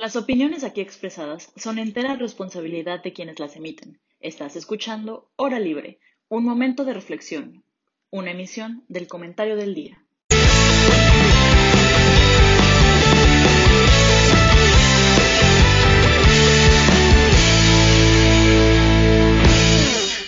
[0.00, 3.98] Las opiniones aquí expresadas son entera responsabilidad de quienes las emiten.
[4.20, 7.64] Estás escuchando Hora Libre, un momento de reflexión,
[8.08, 10.06] una emisión del comentario del día.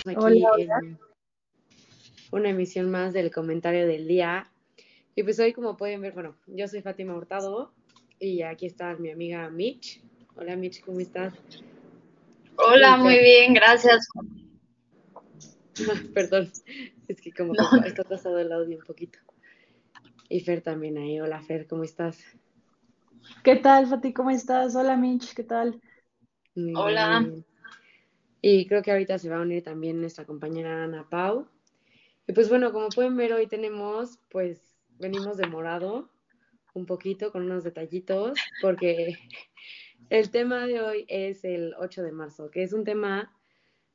[0.05, 0.99] Aquí en
[2.31, 4.51] una emisión más del comentario del día.
[5.15, 7.73] Y pues hoy, como pueden ver, bueno, yo soy Fátima Hurtado
[8.21, 9.99] y aquí está mi amiga Mitch.
[10.35, 11.33] Hola Mitch, ¿cómo estás?
[12.55, 14.07] Hola, muy bien, gracias.
[16.13, 16.51] Perdón,
[17.07, 19.17] es que como está pasado el audio un poquito.
[20.29, 21.19] Y Fer también ahí.
[21.19, 22.23] Hola Fer, ¿cómo estás?
[23.43, 24.13] ¿Qué tal, Fati?
[24.13, 24.75] ¿Cómo estás?
[24.75, 25.81] Hola Mitch, ¿qué tal?
[26.75, 27.27] Hola.
[28.39, 31.47] Y creo que ahorita se va a unir también nuestra compañera Ana Pau.
[32.27, 34.61] Y pues bueno, como pueden ver, hoy tenemos, pues,
[34.99, 36.11] venimos de morado
[36.73, 39.17] un poquito con unos detallitos, porque
[40.09, 43.31] el tema de hoy es el 8 de marzo, que es un tema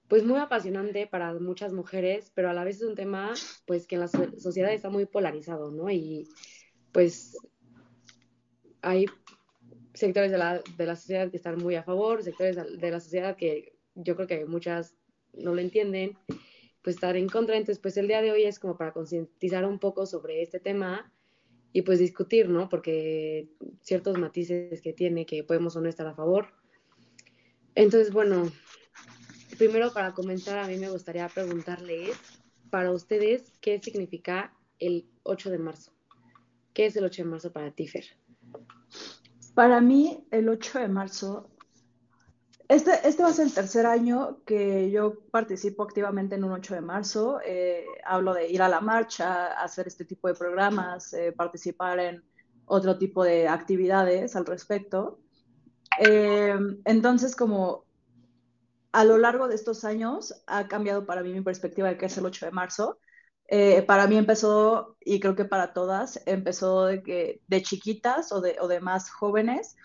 [0.08, 3.34] pues muy apasionante para muchas mujeres, pero a la vez es un tema
[3.66, 5.90] pues que en la sociedad está muy polarizado, ¿no?
[5.90, 6.28] Y
[6.92, 7.36] pues
[8.82, 9.06] hay
[9.94, 13.36] sectores de la, de la sociedad que están muy a favor, sectores de la sociedad
[13.36, 14.94] que yo creo que muchas
[15.32, 16.16] no lo entienden,
[16.82, 17.56] pues estar en contra.
[17.56, 21.12] Entonces, pues el día de hoy es como para concientizar un poco sobre este tema
[21.76, 22.70] y pues discutir, ¿no?
[22.70, 23.50] Porque
[23.82, 26.48] ciertos matices que tiene que podemos o no estar a favor.
[27.74, 28.50] Entonces, bueno,
[29.58, 32.16] primero para comenzar, a mí me gustaría preguntarles
[32.70, 35.92] para ustedes qué significa el 8 de marzo.
[36.72, 38.06] ¿Qué es el 8 de marzo para ti, Fer?
[39.54, 41.50] Para mí, el 8 de marzo
[42.68, 46.74] este, este va a ser el tercer año que yo participo activamente en un 8
[46.74, 47.40] de marzo.
[47.44, 52.24] Eh, hablo de ir a la marcha, hacer este tipo de programas, eh, participar en
[52.64, 55.20] otro tipo de actividades al respecto.
[56.00, 57.84] Eh, entonces, como
[58.90, 62.18] a lo largo de estos años ha cambiado para mí mi perspectiva de qué es
[62.18, 62.98] el 8 de marzo.
[63.86, 68.56] para mí empezó, y creo que para todas, empezó de, que, de chiquitas o de,
[68.60, 69.76] o de más jóvenes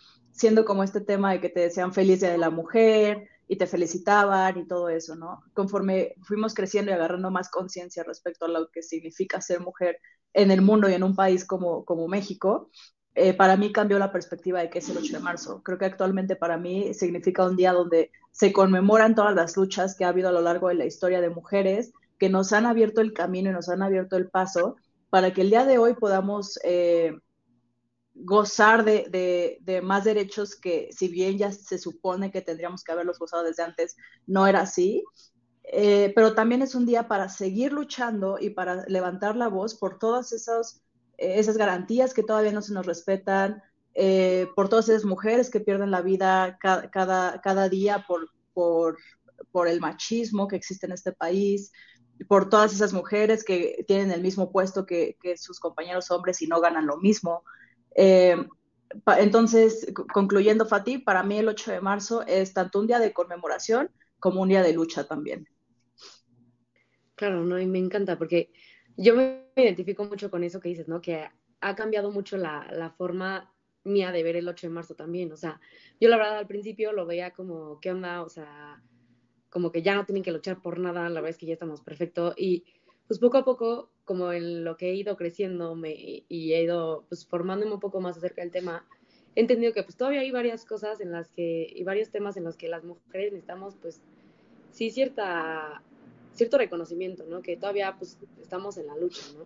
[0.42, 3.68] siendo como este tema de que te decían feliz día de la mujer y te
[3.68, 5.44] felicitaban y todo eso, ¿no?
[5.54, 10.00] Conforme fuimos creciendo y agarrando más conciencia respecto a lo que significa ser mujer
[10.34, 12.72] en el mundo y en un país como, como México,
[13.14, 15.62] eh, para mí cambió la perspectiva de qué es el 8 de marzo.
[15.64, 20.06] Creo que actualmente para mí significa un día donde se conmemoran todas las luchas que
[20.06, 23.14] ha habido a lo largo de la historia de mujeres que nos han abierto el
[23.14, 24.76] camino y nos han abierto el paso
[25.12, 27.14] para que el día de hoy podamos eh,
[28.24, 33.44] gozar de, más derechos que si bien ya se supone que tendríamos que haberlos gozado
[33.44, 35.04] desde antes, no era así.
[35.64, 40.00] Eh, pero también es un día para seguir luchando y para levantar la voz por
[40.00, 40.82] todas esas,
[41.18, 43.62] eh, esas garantías que todavía no se nos respetan,
[43.94, 48.98] eh, por todas esas mujeres que pierden la vida cada, día por,
[49.68, 51.72] el machismo que existe en este país,
[52.28, 56.60] por todas esas mujeres que tienen el mismo puesto que sus compañeros hombres y no
[56.62, 57.44] ganan lo mismo.
[57.96, 58.36] Eh,
[59.20, 63.90] entonces, concluyendo, Fati, para mí el 8 de marzo es tanto un día de conmemoración
[64.20, 65.48] como un día de lucha también.
[67.16, 68.52] Claro, no, y me encanta porque
[68.98, 71.02] yo me identifico mucho con eso que dices, ¿no?
[71.02, 71.30] Que
[71.62, 73.54] ha cambiado mucho la, la forma
[73.84, 75.32] mía de ver el 8 de marzo también.
[75.32, 75.60] O sea,
[76.00, 78.24] yo la verdad al principio lo veía como, ¿qué onda?
[78.24, 78.82] O sea,
[79.50, 81.82] como que ya no tienen que luchar por nada, la verdad es que ya estamos
[81.82, 82.34] perfecto.
[82.38, 82.66] Y
[83.12, 87.04] pues poco a poco como en lo que he ido creciendo me, y he ido
[87.10, 88.88] pues formándome un poco más acerca del tema,
[89.36, 92.46] he entendido que pues todavía hay varias cosas en las que, y varios temas en
[92.46, 94.00] los que las mujeres necesitamos pues
[94.72, 95.84] sí cierta,
[96.36, 97.42] cierto reconocimiento, ¿no?
[97.42, 99.46] Que todavía pues estamos en la lucha, ¿no?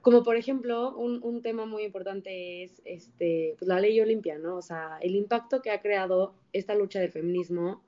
[0.00, 4.56] Como por ejemplo, un, un tema muy importante es este, pues, la ley Olimpia, ¿no?
[4.56, 7.80] O sea, el impacto que ha creado esta lucha del feminismo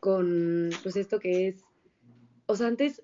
[0.00, 1.62] con pues esto que es,
[2.46, 3.00] o sea, antes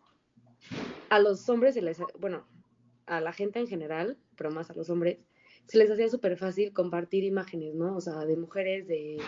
[1.08, 2.46] a los hombres se les, bueno,
[3.06, 5.18] a la gente en general, pero más a los hombres,
[5.66, 7.96] se les hacía súper fácil compartir imágenes, ¿no?
[7.96, 9.18] O sea, de mujeres, de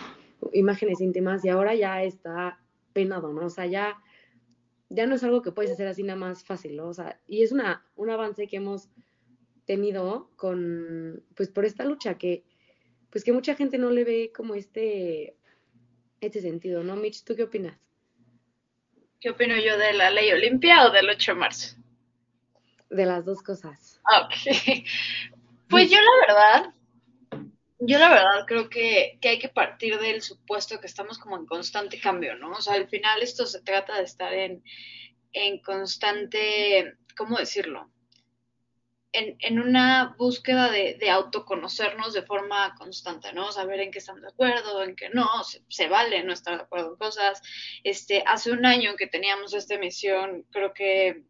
[0.53, 2.59] imágenes íntimas, y ahora ya está
[2.93, 3.45] penado, ¿no?
[3.45, 3.97] O sea, ya,
[4.89, 6.87] ya no es algo que puedes hacer así nada más fácil, ¿no?
[6.87, 8.89] O sea, y es una, un avance que hemos
[9.65, 12.43] tenido con, pues por esta lucha que,
[13.09, 15.37] pues que mucha gente no le ve como este,
[16.21, 16.95] este sentido, ¿no?
[16.95, 17.84] Mitch, ¿tú qué opinas?
[19.25, 21.75] ¿Qué opino yo de la ley Olimpia o del 8 de marzo?
[22.91, 23.99] De las dos cosas.
[24.03, 24.83] Ok.
[25.67, 26.73] Pues yo la verdad,
[27.79, 31.99] yo la verdad creo que, hay que partir del supuesto que estamos como en constante
[31.99, 32.51] cambio, ¿no?
[32.51, 34.63] O sea, al final esto se trata de estar en,
[35.33, 37.89] en constante, ¿cómo decirlo?
[39.15, 43.51] En, una búsqueda de, autoconocernos de forma constante, ¿no?
[43.51, 46.91] Saber en qué estamos de acuerdo, en qué no, se, vale no estar de acuerdo
[46.91, 47.41] en cosas.
[47.83, 51.23] Este, hace un año que teníamos esta emisión, creo que,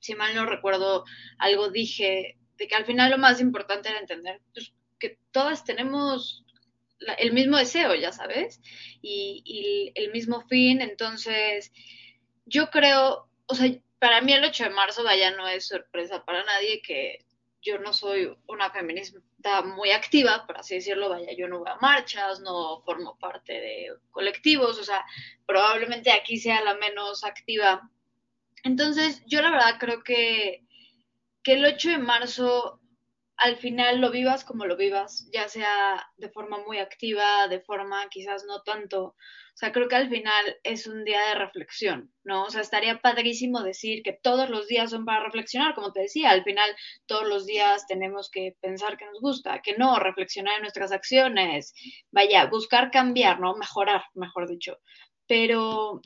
[0.00, 1.04] si mal no recuerdo,
[1.38, 6.44] algo dije de que al final lo más importante era entender pues, que todas tenemos
[7.18, 8.60] el mismo deseo, ya sabes,
[9.02, 11.72] y, y el mismo fin, entonces
[12.46, 13.70] yo creo, o sea,
[14.02, 17.24] para mí el 8 de marzo, vaya, no es sorpresa para nadie que
[17.60, 21.76] yo no soy una feminista muy activa, por así decirlo, vaya, yo no voy a
[21.76, 25.04] marchas, no formo parte de colectivos, o sea,
[25.46, 27.88] probablemente aquí sea la menos activa.
[28.64, 30.64] Entonces, yo la verdad creo que,
[31.44, 32.80] que el 8 de marzo
[33.42, 38.08] al final lo vivas como lo vivas, ya sea de forma muy activa, de forma
[38.08, 39.04] quizás no tanto.
[39.04, 42.44] O sea, creo que al final es un día de reflexión, ¿no?
[42.44, 46.30] O sea, estaría padrísimo decir que todos los días son para reflexionar, como te decía,
[46.30, 46.70] al final
[47.06, 51.74] todos los días tenemos que pensar que nos gusta, que no, reflexionar en nuestras acciones,
[52.12, 53.54] vaya, buscar cambiar, ¿no?
[53.56, 54.78] Mejorar, mejor dicho.
[55.26, 56.00] Pero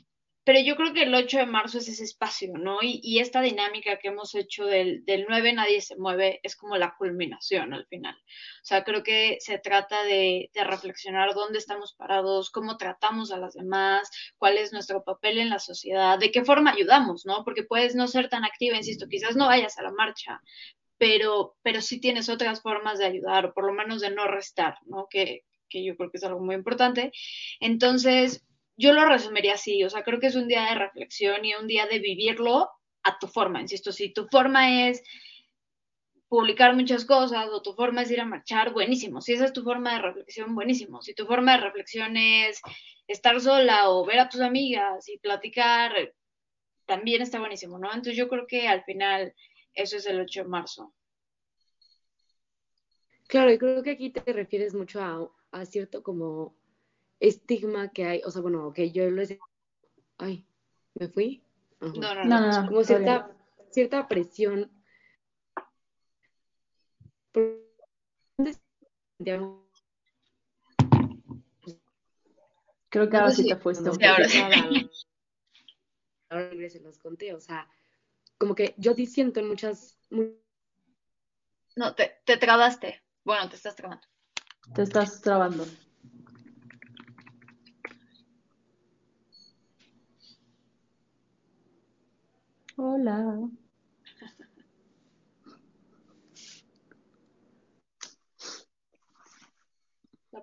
[0.47, 2.77] pero yo creo que el 8 de marzo es ese espacio, ¿no?
[2.81, 6.95] Y, esta dinámica que hemos hecho del, del, 9 nadie se mueve es como la
[6.95, 8.15] culminación al final.
[8.15, 13.37] O sea, creo que se trata de, de, reflexionar dónde estamos parados, cómo tratamos a
[13.37, 17.43] las demás, cuál es nuestro papel en la sociedad, de qué forma ayudamos, ¿no?
[17.43, 20.41] Porque puedes no ser tan activa, insisto, quizás no vayas a la marcha,
[20.97, 24.77] pero, pero sí tienes otras formas de ayudar, o por lo menos de no restar,
[24.85, 25.07] ¿no?
[25.09, 27.11] Que, que yo creo que es algo muy importante.
[27.59, 28.46] Entonces,
[28.77, 31.67] yo lo resumiría así, o sea, creo que es un día de reflexión y un
[31.67, 32.69] día de vivirlo
[33.03, 35.03] a tu forma, insisto, si tu forma es
[36.29, 39.63] publicar muchas cosas o tu forma es ir a marchar, buenísimo, si esa es tu
[39.63, 42.61] forma de reflexión, buenísimo, si tu forma de reflexión es
[43.07, 46.13] estar sola o ver a tus amigas y platicar,
[46.85, 47.87] también está buenísimo, ¿no?
[47.87, 49.33] Entonces yo creo que al final
[49.73, 50.93] eso es el 8 de marzo.
[53.27, 56.55] Claro, y creo que aquí te refieres mucho a, a cierto como
[57.19, 59.39] estigma que hay, o sea, bueno, que yo lo he...
[60.17, 60.45] Ay,
[60.95, 61.43] ¿me fui?
[61.79, 63.31] No, no, no, Como cierta,
[63.71, 64.71] cierta presión.
[72.89, 74.25] Creo que ahora sí te fuiste un ahora,
[76.29, 77.69] ahora se los conté, o sea,
[78.37, 79.97] como que yo disiento en muchas...
[81.75, 83.03] No, te, te trabaste.
[83.23, 84.07] Bueno, te estás trabando.
[84.73, 85.65] Te estás trabando.
[92.79, 93.49] Hola.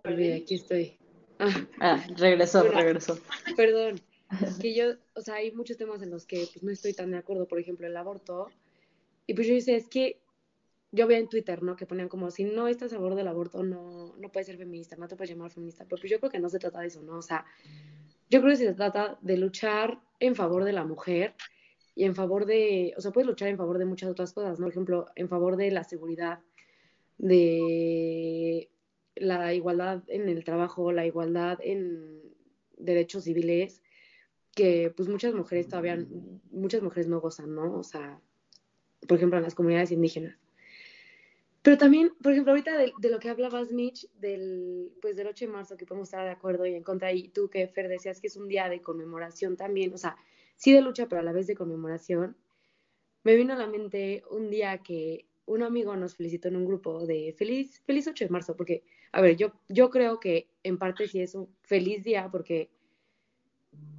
[0.03, 0.99] aquí estoy.
[1.39, 3.19] Ah, ah regresó, regresó.
[3.57, 4.01] Perdón.
[4.61, 7.19] Que yo, o sea, hay muchos temas en los que pues, no estoy tan de
[7.19, 8.51] acuerdo, por ejemplo, el aborto.
[9.29, 10.21] Y pues yo dice, es que
[10.91, 11.77] yo veo en Twitter, ¿no?
[11.77, 14.97] Que ponían como, si no estás a favor del aborto, no, no puedes ser feminista,
[14.97, 15.85] no te puedes llamar feminista.
[15.85, 17.19] Pero pues yo creo que no se trata de eso, ¿no?
[17.19, 17.45] O sea,
[18.29, 21.37] yo creo que se trata de luchar en favor de la mujer
[21.95, 24.67] y en favor de, o sea, puedes luchar en favor de muchas otras cosas, ¿no?
[24.67, 26.41] Por ejemplo, en favor de la seguridad,
[27.19, 28.71] de
[29.15, 32.21] la igualdad en el trabajo, la igualdad en
[32.77, 33.83] derechos civiles,
[34.55, 36.05] que pues muchas mujeres todavía,
[36.51, 37.77] muchas mujeres no gozan, ¿no?
[37.77, 38.21] O sea,
[39.07, 40.37] por ejemplo, en las comunidades indígenas.
[41.63, 45.47] Pero también, por ejemplo, ahorita de, de, lo que hablabas, Mitch, del, pues del 8
[45.47, 48.21] de marzo, que podemos estar de acuerdo y en contra, y tú que Fer decías
[48.21, 50.17] que es un día de conmemoración también, o sea,
[50.57, 52.37] sí de lucha, pero a la vez de conmemoración,
[53.23, 57.07] me vino a la mente un día que un amigo nos felicitó en un grupo
[57.07, 61.07] de feliz, feliz 8 de marzo, porque, a ver, yo, yo creo que en parte
[61.09, 62.71] sí es un feliz día porque,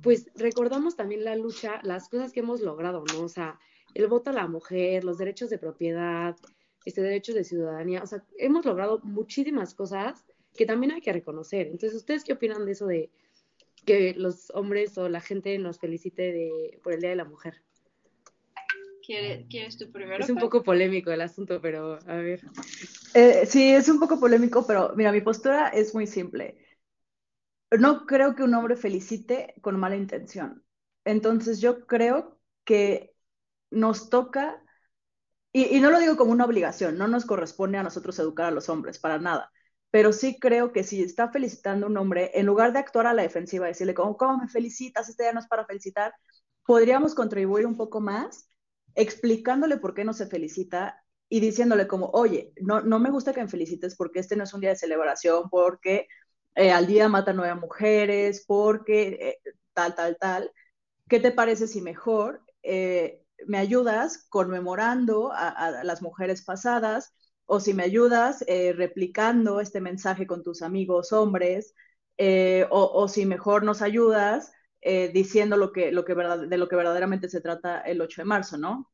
[0.01, 3.23] pues, recordamos también la lucha, las cosas que hemos logrado, ¿no?
[3.23, 3.59] O sea,
[3.93, 6.35] el voto a la mujer, los derechos de propiedad,
[6.85, 11.67] este derechos de ciudadanía, o sea, hemos logrado muchísimas cosas que también hay que reconocer.
[11.67, 13.09] Entonces, ¿ustedes qué opinan de eso de
[13.85, 17.63] que los hombres o la gente nos felicite de, por el Día de la Mujer.
[19.05, 20.23] ¿Quieres, tú primero?
[20.23, 22.41] Es un poco polémico el asunto, pero a ver.
[23.13, 26.57] Eh, sí, es un poco polémico, pero mira, mi postura es muy simple.
[27.69, 30.63] No creo que un hombre felicite con mala intención.
[31.03, 33.13] Entonces yo creo que
[33.69, 34.59] nos toca,
[35.53, 38.51] y, y no lo digo como una obligación, no nos corresponde a nosotros educar a
[38.51, 39.51] los hombres, para nada
[39.91, 43.13] pero sí creo que si está felicitando a un hombre, en lugar de actuar a
[43.13, 45.09] la defensiva, decirle como, ¿cómo me felicitas?
[45.09, 46.13] Este día no es para felicitar,
[46.65, 48.49] podríamos contribuir un poco más
[48.95, 53.41] explicándole por qué no se felicita y diciéndole como, oye, no, no me gusta que
[53.41, 56.07] me felicites porque este no es un día de celebración, porque
[56.55, 60.51] eh, al día matan nueve mujeres, porque eh, tal, tal, tal.
[61.09, 67.13] ¿Qué te parece si mejor eh, me ayudas conmemorando a, las mujeres pasadas
[67.45, 71.73] o si me ayudas eh, replicando este mensaje con tus amigos hombres
[72.17, 76.75] eh, o, si mejor nos ayudas eh, diciendo lo que, lo que de lo que
[76.75, 78.89] verdaderamente se trata el 8 de marzo, ¿no?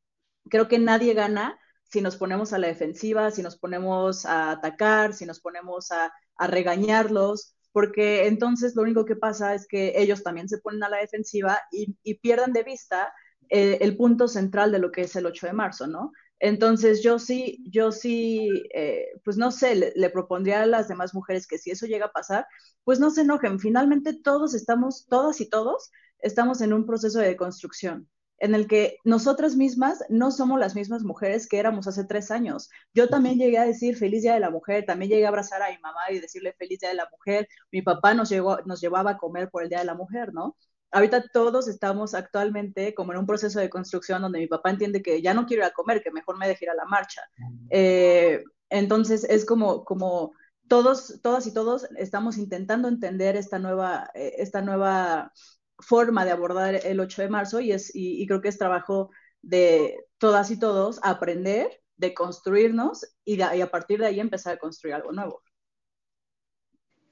[0.49, 5.13] Creo que nadie gana si nos ponemos a la defensiva, si nos ponemos a atacar,
[5.13, 10.49] si nos ponemos a, regañarlos, porque entonces lo único que pasa es que ellos también
[10.49, 13.13] se ponen a la defensiva y, y pierden de vista
[13.49, 16.13] el punto central de lo que es el 8 de marzo, ¿no?
[16.41, 21.45] Entonces yo sí, yo sí, eh, pues no sé, le, propondría a las demás mujeres
[21.47, 22.47] que si eso llega a pasar,
[22.83, 23.59] pues no se enojen.
[23.59, 28.97] Finalmente todos estamos, todas y todos, estamos en un proceso de construcción en el que
[29.05, 32.71] nosotras mismas no somos las mismas mujeres que éramos hace tres años.
[32.93, 35.69] Yo también llegué a decir feliz día de la mujer, también llegué a abrazar a
[35.69, 37.47] mi mamá y decirle feliz día de la mujer.
[37.71, 40.57] Mi papá nos, llegó, nos llevaba a comer por el día de la mujer, ¿no?
[40.91, 45.21] Ahorita todos estamos actualmente como en un proceso de construcción donde mi papá entiende que
[45.21, 47.21] ya no quiero ir a comer, que mejor me deje ir a la marcha.
[47.69, 50.33] Eh, entonces es como, como
[50.67, 55.31] todos, todas y todos estamos intentando entender esta nueva, eh, esta nueva
[55.79, 59.09] forma de abordar el 8 de marzo y, es, y, creo que es trabajo
[59.41, 64.59] de todas y todos aprender, de construirnos y, y a partir de ahí empezar a
[64.59, 65.41] construir algo nuevo.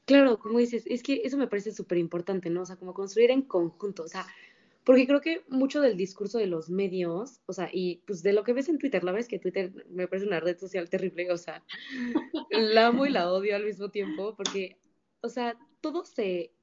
[0.09, 2.63] Claro, como dices, es que eso me parece súper importante, ¿no?
[2.63, 4.25] O sea, como construir en conjunto, o sea,
[4.83, 8.43] porque creo que mucho del discurso de los medios, o sea, y pues de lo
[8.43, 11.37] que ves en Twitter, la verdad que Twitter me parece una red social terrible, o
[11.37, 11.63] sea,
[12.49, 14.79] la amo y la odio al mismo tiempo, porque,
[15.21, 16.53] o sea, todo se,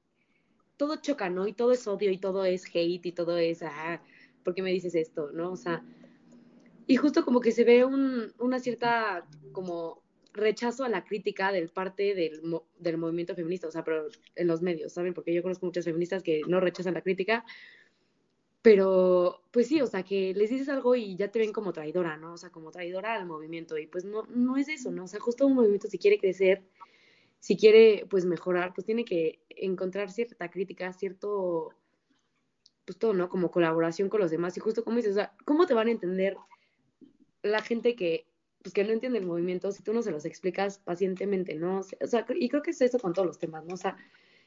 [0.77, 1.47] todo choca, ¿no?
[1.47, 4.03] Y todo es odio y todo es hate y todo es, ah,
[4.43, 5.53] ¿por qué me dices esto, no?
[5.53, 5.85] O sea,
[6.89, 10.03] y justo como que se ve un, una cierta, como
[10.37, 12.41] rechazo a la crítica del parte del,
[12.79, 15.15] del movimiento feminista, o sea, pero en los medios, ¿saben?
[15.15, 17.45] Porque yo conozco muchas feministas que no rechazan la crítica,
[18.67, 22.17] pero pues sí, o sea, que les dices algo y ya te ven como traidora,
[22.17, 22.33] ¿no?
[22.33, 25.05] O sea, como traidora al movimiento y pues no, no es eso, ¿no?
[25.05, 26.65] O sea, justo un movimiento si quiere crecer,
[27.39, 31.71] si quiere pues mejorar, pues tiene que encontrar cierta crítica, cierto,
[32.85, 33.29] pues todo, ¿no?
[33.29, 35.93] Como colaboración con los demás y justo como dices, o sea, ¿cómo te van a
[35.93, 36.37] entender
[37.43, 38.27] la gente que
[38.67, 41.83] pues que no entiende el movimiento si tú no se los explicas pacientemente, ¿no?
[42.01, 43.75] O sea, y creo que es eso con todos los temas, ¿no?
[43.75, 43.97] O sea,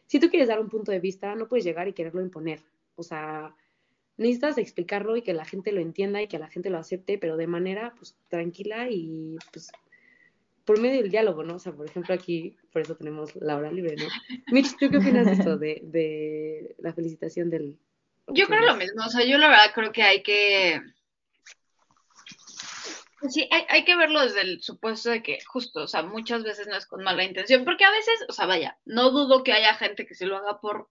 [0.07, 2.61] si tú quieres dar un punto de vista, no puedes llegar y quererlo imponer.
[2.97, 3.55] O sea,
[4.17, 7.37] necesitas explicarlo y que la gente lo entienda y que la gente lo acepte, pero
[7.37, 9.71] de manera, pues, tranquila y, pues,
[10.65, 11.55] por medio del diálogo, ¿no?
[11.55, 14.07] O sea, por ejemplo, aquí, por eso tenemos la hora libre, ¿no?
[14.51, 17.79] Mitch, ¿tú qué opinas de esto, de, de la felicitación del...
[18.27, 20.81] Yo creo lo mismo, o sea, yo la verdad creo que hay que
[23.29, 26.67] sí, hay, hay, que verlo desde el supuesto de que justo, o sea, muchas veces
[26.67, 29.73] no es con mala intención, porque a veces, o sea, vaya, no dudo que haya
[29.75, 30.89] gente que se lo haga por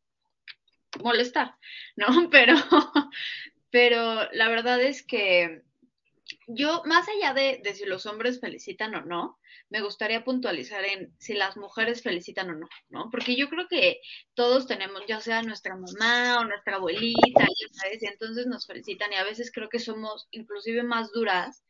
[1.02, 1.54] molestar,
[1.96, 2.06] ¿no?
[2.30, 2.54] Pero,
[3.70, 5.62] pero la verdad es que
[6.46, 9.38] yo, más allá de, de si los hombres felicitan o no,
[9.70, 13.10] me gustaría puntualizar en si las mujeres felicitan o no, ¿no?
[13.10, 14.00] Porque yo creo que
[14.34, 17.46] todos tenemos, ya sea nuestra mamá o nuestra abuelita,
[18.00, 21.62] y entonces nos felicitan y a veces creo que somos inclusive más duras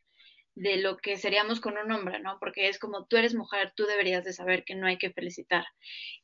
[0.58, 2.38] de lo que seríamos con un hombre, ¿no?
[2.40, 5.64] Porque es como tú eres mujer, tú deberías de saber que no hay que felicitar.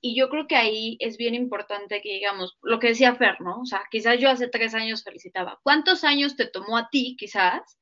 [0.00, 3.60] Y yo creo que ahí es bien importante que digamos, lo que decía Fer, ¿no?
[3.60, 5.60] O sea, quizás yo hace tres años felicitaba.
[5.62, 7.78] ¿Cuántos años te tomó a ti, quizás,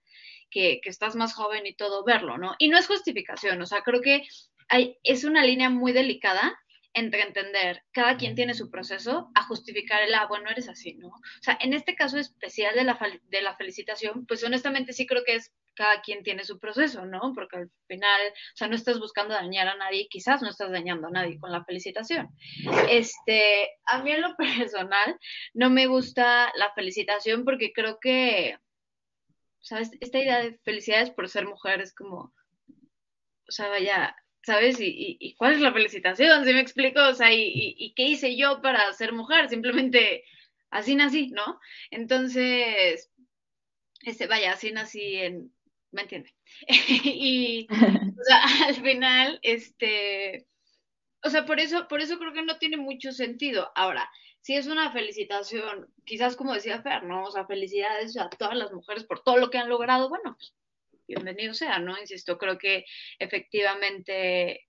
[0.50, 2.54] que, que estás más joven y todo, verlo, ¿no?
[2.58, 4.22] Y no es justificación, o sea, creo que
[5.02, 6.58] es una línea muy delicada
[6.94, 11.08] entre entender, cada quien tiene su proceso, a justificar el, ah, bueno, eres así, ¿no?
[11.08, 15.24] O sea, en este caso especial de la, de la felicitación, pues honestamente sí creo
[15.24, 17.32] que es cada quien tiene su proceso, ¿no?
[17.34, 21.08] Porque al final, o sea, no estás buscando dañar a nadie, quizás no estás dañando
[21.08, 22.28] a nadie con la felicitación.
[22.88, 25.18] Este, a mí en lo personal
[25.54, 28.58] no me gusta la felicitación porque creo que,
[29.60, 29.90] ¿sabes?
[30.00, 32.34] Esta idea de felicidades por ser mujer es como,
[33.48, 34.76] o sea, vaya, ¿sabes?
[34.80, 36.44] ¿Y, cuál es la felicitación?
[36.44, 37.00] ¿Sí me explico?
[37.08, 39.48] O sea, ¿y, y qué hice yo para ser mujer?
[39.48, 40.24] Simplemente
[40.70, 41.60] así nací, ¿no?
[41.90, 43.10] Entonces,
[44.02, 45.52] este, vaya, así nací en,
[45.92, 46.34] ¿me entiende?
[47.04, 47.66] y
[48.66, 50.46] al final, este,
[51.22, 53.70] o sea, por eso, por eso creo que no tiene mucho sentido.
[53.74, 57.24] Ahora, si es una felicitación, quizás como decía Fer, ¿no?
[57.24, 60.52] O sea, felicidades a todas las mujeres por todo lo que han logrado, bueno, pues
[61.06, 61.98] bienvenido sea, ¿no?
[61.98, 62.84] Insisto, creo que
[63.18, 64.68] efectivamente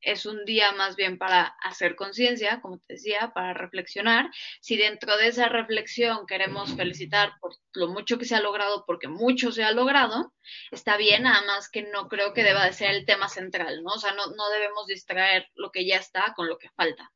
[0.00, 4.30] es un día más bien para hacer conciencia, como te decía, para reflexionar.
[4.60, 9.08] Si dentro de esa reflexión queremos felicitar por lo mucho que se ha logrado, porque
[9.08, 10.32] mucho se ha logrado,
[10.70, 13.92] está bien, nada más que no creo que deba de ser el tema central, ¿no?
[13.92, 17.12] O sea, no, no debemos distraer lo que ya está con lo que falta.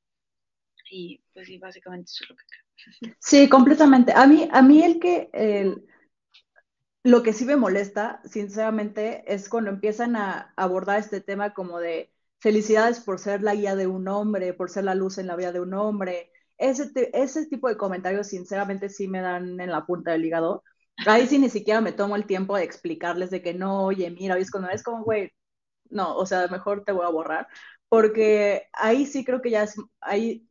[0.90, 3.14] Y pues sí, básicamente eso es lo que creo.
[3.20, 4.12] Sí, completamente.
[4.12, 5.30] A mí, a mí el que...
[5.32, 5.86] El
[7.02, 12.12] lo que sí me molesta, sinceramente, es cuando empiezan a abordar este tema como de
[12.40, 15.52] felicidades por ser la guía de un hombre, por ser la luz en la vida
[15.52, 16.32] de un hombre.
[16.58, 20.64] Ese, tipo de comentarios, sinceramente, sí me dan en la punta del hígado.
[21.06, 24.36] Ahí sí ni siquiera me tomo el tiempo de explicarles de que no, oye, mira,
[24.38, 25.32] es cuando es como, güey,
[25.90, 27.48] no, o sea, mejor te voy a borrar,
[27.88, 30.46] porque ahí sí creo que ya es, ahí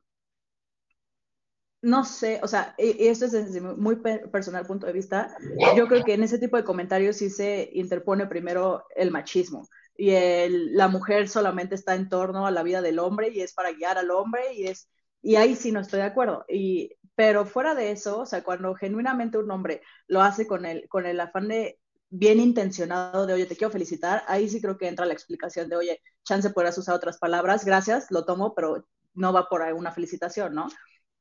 [1.81, 5.35] no sé, o sea, y esto es desde muy personal punto de vista,
[5.77, 9.67] yo creo que en ese tipo de comentarios sí se interpone primero el machismo
[9.99, 13.53] y el, la mujer solamente está en torno a la vida del hombre y es
[13.53, 14.89] para guiar al hombre y es
[15.21, 16.45] y ahí sí no estoy de acuerdo.
[16.47, 20.87] Y pero fuera de eso, o sea, cuando genuinamente un hombre lo hace con el
[20.87, 21.79] con el afán de
[22.09, 25.75] bien intencionado de, oye, te quiero felicitar, ahí sí creo que entra la explicación de,
[25.75, 30.55] oye, chance podrás usar otras palabras, gracias, lo tomo, pero no va por una felicitación,
[30.55, 30.69] ¿no?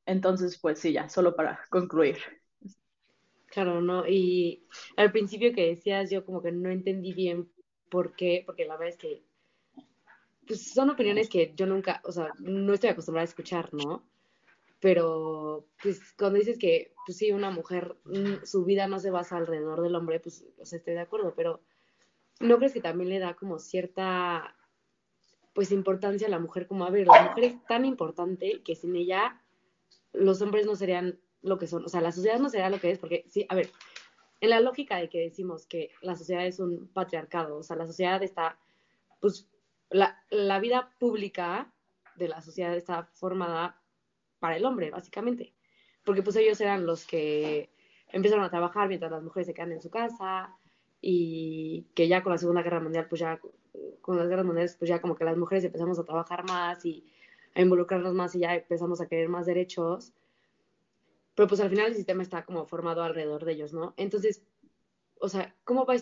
[0.07, 2.19] Entonces, pues sí, ya, solo para concluir.
[3.47, 4.07] Claro, ¿no?
[4.07, 4.67] Y
[4.97, 7.51] al principio que decías, yo como que no entendí bien
[7.91, 9.23] por qué, porque la verdad es que
[10.49, 14.03] pues son opiniones que yo nunca, o sea, no estoy acostumbrada a escuchar, ¿no?
[14.81, 19.37] Pero, pues, cuando dices que, pues sí, una mujer, mm, su vida no se basa
[19.37, 21.61] alrededor del hombre, pues, o sea, estoy de acuerdo, pero
[22.41, 24.57] ¿no crees que también le da como cierta,
[25.53, 26.67] pues, importancia a la mujer?
[26.67, 29.43] Como, a ver, la mujer es tan importante que sin ella
[30.13, 32.91] los hombres no serían lo que son, o sea, la sociedad no sería lo que
[32.91, 33.71] es, porque sí, a ver,
[34.41, 37.87] en la lógica de que decimos que la sociedad es un patriarcado, o sea, la
[37.87, 38.59] sociedad está,
[39.21, 39.49] pues,
[39.91, 41.73] la, la vida pública
[42.17, 43.81] de la sociedad está formada
[44.39, 45.55] para el hombre, básicamente,
[46.05, 47.71] porque pues ellos eran los que
[48.09, 50.57] empezaron a trabajar mientras las mujeres se quedan en su casa
[51.01, 53.41] y que ya con la Segunda Guerra Mundial, pues ya
[54.01, 57.05] con las guerras mundiales, pues ya como que las mujeres empezamos a trabajar más y
[57.55, 60.13] a involucrarnos más y ya empezamos a querer más derechos.
[61.39, 63.95] Pero pues al final el sistema está como formado alrededor de ellos, ¿no?
[63.97, 64.43] Entonces,
[65.21, 65.95] o sea, ¿cómo va?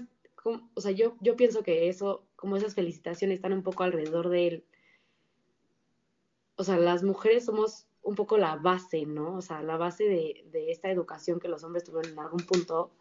[0.72, 4.46] o sea, yo, yo pienso que eso, como esas felicitaciones están un poco alrededor de
[4.46, 4.64] él.
[6.54, 9.36] O sea, las mujeres somos un poco la base, ¿no?
[9.36, 12.92] O sea, la base de, de esta educación que los hombres tuvieron en algún punto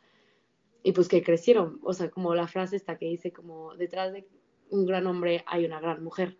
[0.83, 1.79] y pues que crecieron.
[1.83, 4.27] O sea, como la frase esta que dice como detrás de
[4.71, 6.37] un gran hombre hay una gran mujer.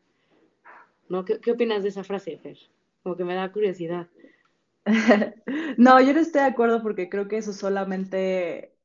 [1.08, 1.24] ¿no?
[1.24, 2.58] ¿Qué, opinas de esa frase, Fer?
[3.02, 4.10] Como que me da curiosidad.
[5.78, 8.76] no, yo no estoy de acuerdo porque creo que eso solamente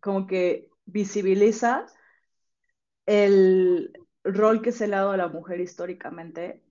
[0.00, 1.86] como que visibiliza
[3.06, 3.92] el
[4.24, 6.62] rol que se le ha dado a la mujer históricamente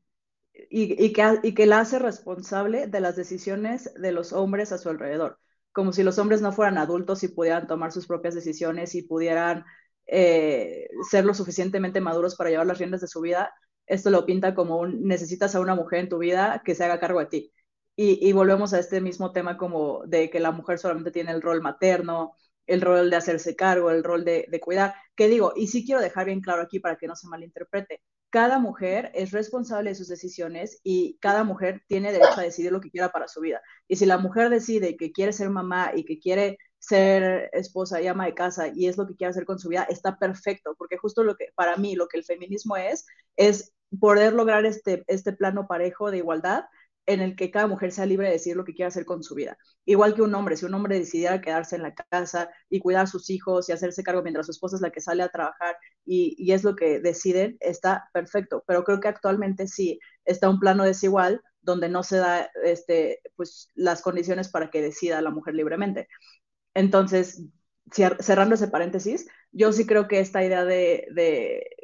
[0.70, 5.40] y, que, la hace responsable de las decisiones de los hombres a su alrededor,
[5.72, 9.66] como si los hombres no fueran adultos y pudieran tomar sus propias decisiones y pudieran
[10.08, 13.52] eh, ser lo suficientemente maduros para llevar las riendas de su vida
[13.88, 17.00] esto lo pinta como un, necesitas a una mujer en tu vida que se haga
[17.00, 17.54] cargo de ti.
[18.00, 21.64] Y, volvemos a este mismo tema como de que la mujer solamente tiene el rol
[21.64, 22.36] materno,
[22.68, 24.94] el rol de hacerse cargo, el rol de, cuidar.
[25.16, 28.60] Que digo, y sí quiero dejar bien claro aquí para que no se malinterprete, cada
[28.60, 32.92] mujer es responsable de sus decisiones y cada mujer tiene derecho a decidir lo que
[32.92, 33.62] quiera para su vida.
[33.88, 38.06] Y si la mujer decide que quiere ser mamá y que quiere ser esposa y
[38.06, 40.98] ama de casa y es lo que quiere hacer con su vida, está perfecto, porque
[40.98, 43.08] justo lo que para mí lo que el feminismo es
[43.38, 46.66] es poder lograr este, este plano parejo de igualdad
[47.08, 49.34] en el que cada mujer sea libre de decir lo que quiera hacer con su
[49.34, 49.58] vida.
[49.86, 53.08] Igual que un hombre, si un hombre decidiera quedarse en la casa y cuidar a
[53.08, 56.52] sus hijos y hacerse cargo mientras su esposa es la que sale a trabajar y,
[56.52, 58.64] es lo que deciden, está perfecto.
[58.68, 63.72] Pero creo que actualmente sí está un plano desigual donde no se da este, pues,
[63.74, 66.10] las condiciones para que decida la mujer libremente.
[66.74, 67.42] Entonces,
[68.20, 71.77] cerrando ese paréntesis, yo sí creo que esta idea de, de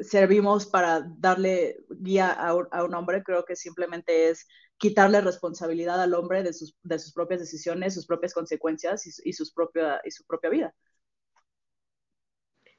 [0.00, 6.42] servimos para darle guía a un, hombre, creo que simplemente es quitarle responsabilidad al hombre
[6.42, 10.50] de sus, de sus propias decisiones, sus propias consecuencias y, sus propia, y su propia
[10.50, 10.74] vida.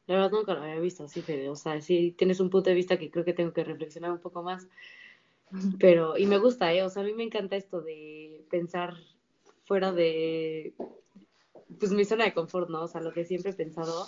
[0.06, 1.49] La verdad nunca lo había visto así, Fede.
[1.49, 4.21] O sea, sí tienes un punto de vista que creo que tengo que reflexionar un
[4.21, 4.67] poco más.
[5.80, 6.84] Pero, y me gusta, ¿eh?
[6.84, 8.95] O sea, a mí me encanta esto de pensar
[9.65, 10.73] fuera de,
[11.80, 12.84] pues, mi zona de confort, ¿no?
[12.84, 14.06] O sea, lo que siempre he pensado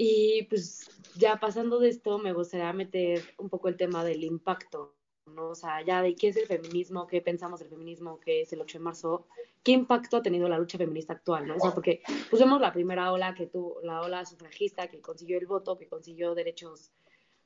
[0.00, 4.94] y pues ya pasando de esto, me gustaría meter un poco el tema del impacto,
[5.26, 5.48] ¿no?
[5.48, 8.60] O sea, ya de qué es el feminismo, qué pensamos del feminismo, qué es el
[8.60, 9.26] 8 de marzo,
[9.64, 11.56] qué impacto ha tenido la lucha feminista actual, ¿no?
[11.56, 15.46] O sea, porque pues la primera ola que tuvo, la ola sufragista, que consiguió el
[15.46, 16.92] voto, que consiguió derechos,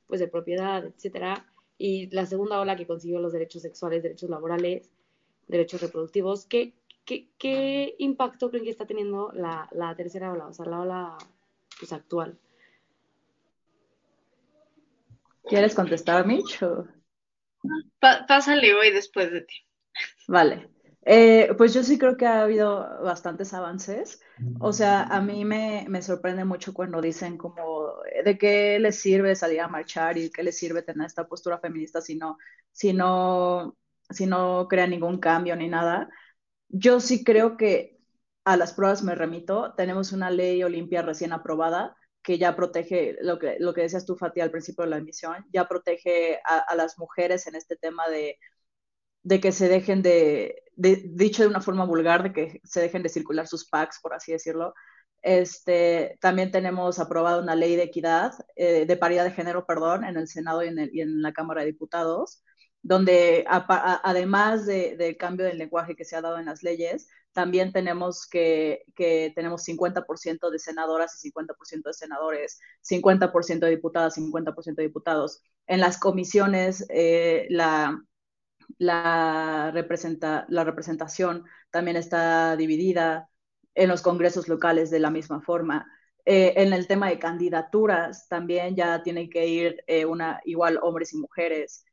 [0.05, 4.91] pues, de propiedad, etcétera, y la segunda ola que consiguió los derechos sexuales, derechos laborales,
[5.47, 6.45] derechos reproductivos.
[6.45, 10.81] ¿Qué, qué, qué impacto creen que está teniendo la, la tercera ola, o sea, la
[10.81, 11.17] ola
[11.83, 12.39] pues, actual?
[15.43, 16.59] ¿Quieres contestar, Mitch?
[17.99, 19.55] pásale hoy después de ti.
[20.27, 20.69] Vale.
[21.05, 24.21] Eh, pues yo sí creo que ha habido bastantes avances.
[24.61, 27.91] O sea, a mí me, me, sorprende mucho cuando dicen como
[28.23, 31.99] de qué les sirve salir a marchar y qué les sirve tener esta postura feminista
[31.99, 32.37] si no,
[32.71, 33.75] si no,
[34.09, 36.09] si no crea ningún cambio ni nada.
[36.69, 37.92] Yo sí creo que
[38.45, 39.73] a las pruebas me remito.
[39.75, 44.15] Tenemos una ley Olimpia recién aprobada que ya protege lo que, lo que decías tú,
[44.15, 48.07] Fati, al principio de la emisión, ya protege a, a las mujeres en este tema
[48.09, 48.37] de
[49.23, 53.09] de que se dejen de, dicho de una forma vulgar, de que se dejen de
[53.09, 54.73] circular sus packs, por así decirlo.
[55.21, 60.17] Este, también tenemos aprobada una ley de equidad, eh, de paridad de género, perdón, en
[60.17, 62.43] el Senado y en, y en la Cámara de Diputados,
[62.83, 68.27] donde además del cambio del lenguaje que se ha dado en las leyes, también tenemos
[68.27, 74.83] que, que tenemos 50% de senadoras y 50% de senadores, 50% de diputadas, 50% de
[74.83, 75.41] diputados.
[75.65, 77.99] En las comisiones, eh, la,
[78.77, 83.29] la, representa, la representación también está dividida
[83.75, 85.87] en los congresos locales de la misma forma.
[86.25, 91.13] Eh, en el tema de candidaturas también ya tienen que ir eh, una, igual hombres
[91.13, 91.85] y mujeres.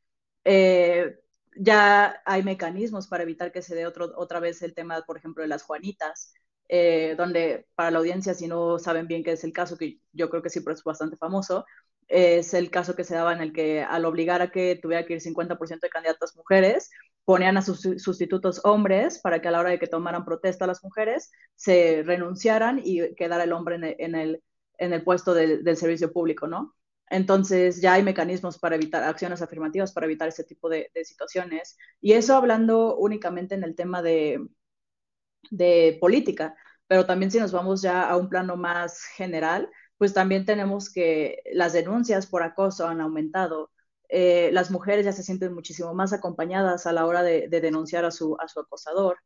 [0.44, 1.16] Eh,
[1.56, 5.42] ya hay mecanismos para evitar que se dé otro, otra vez el tema, por ejemplo,
[5.42, 6.32] de las Juanitas,
[6.68, 10.30] eh, donde para la audiencia, si no saben bien qué es el caso, que yo
[10.30, 11.66] creo que sí, pero es bastante famoso,
[12.08, 15.14] es el caso que se daba en el que al obligar a que tuviera que
[15.14, 16.90] ir 50% de candidatas mujeres,
[17.24, 20.82] ponían a sus sustitutos hombres para que a la hora de que tomaran protesta las
[20.82, 24.42] mujeres se renunciaran y quedara el hombre en el,
[24.78, 26.74] en el, puesto del servicio público, ¿no?
[27.10, 31.76] Entonces ya hay mecanismos para evitar acciones afirmativas para evitar ese tipo de, de situaciones.
[32.00, 34.40] Y eso hablando únicamente en el tema de,
[35.50, 36.54] de política,
[36.86, 41.42] pero también si nos vamos ya a un plano más general, pues también tenemos que
[41.52, 43.70] las denuncias por acoso han aumentado.
[44.08, 48.10] Eh, las mujeres ya se sienten muchísimo más acompañadas a la hora de, denunciar a
[48.10, 49.18] su, a su acosador.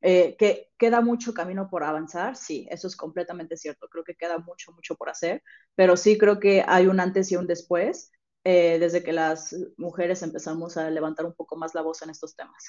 [0.00, 3.88] Eh, que queda mucho camino por avanzar, sí, eso es completamente cierto.
[3.88, 5.42] Creo que queda mucho, mucho por hacer,
[5.74, 8.12] pero sí creo que hay un antes y un después
[8.44, 12.36] eh, desde que las mujeres empezamos a levantar un poco más la voz en estos
[12.36, 12.64] temas.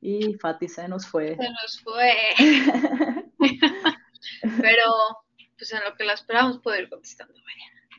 [0.00, 1.36] Y Fati se nos fue.
[1.36, 2.12] Se nos fue.
[4.60, 4.82] pero
[5.56, 7.34] pues en lo que la esperamos puedo ir contestando,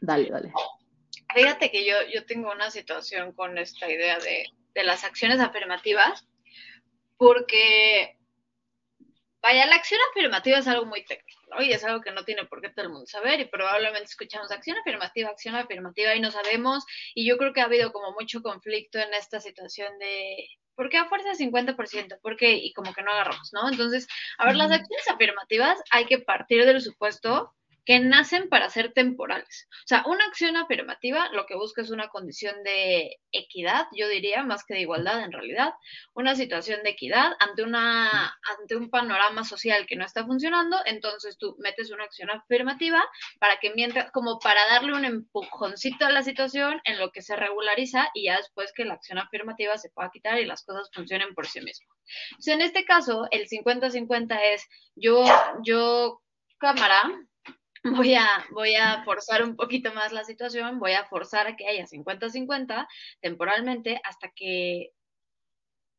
[0.01, 0.51] Dale, dale.
[1.33, 6.27] Fíjate que yo, yo tengo una situación con esta idea de, de las acciones afirmativas,
[7.17, 8.17] porque,
[9.45, 11.61] vaya, la acción afirmativa es algo muy técnico, ¿no?
[11.61, 14.51] Y es algo que no tiene por qué todo el mundo saber, y probablemente escuchamos
[14.51, 18.41] acción afirmativa, acción afirmativa, y no sabemos, y yo creo que ha habido como mucho
[18.41, 22.19] conflicto en esta situación de, ¿por qué a fuerza 50%?
[22.21, 22.53] ¿Por qué?
[22.53, 23.69] Y como que no agarramos, ¿no?
[23.69, 24.07] Entonces,
[24.39, 27.53] a ver, las acciones afirmativas hay que partir del supuesto
[27.85, 29.67] que nacen para ser temporales.
[29.71, 34.43] O sea, una acción afirmativa lo que busca es una condición de equidad, yo diría,
[34.43, 35.73] más que de igualdad en realidad,
[36.13, 41.37] una situación de equidad ante, una, ante un panorama social que no está funcionando, entonces
[41.37, 43.03] tú metes una acción afirmativa
[43.39, 47.35] para que mientras, como para darle un empujoncito a la situación en lo que se
[47.35, 51.35] regulariza y ya después que la acción afirmativa se pueda quitar y las cosas funcionen
[51.35, 51.95] por sí mismas.
[52.31, 55.23] Entonces, en este caso, el 50-50 es yo,
[55.63, 56.21] yo,
[56.57, 57.03] cámara,
[57.91, 61.67] voy a, voy a forzar un poquito más la situación, voy a forzar a que
[61.67, 62.87] haya 50-50
[63.21, 64.91] temporalmente hasta que,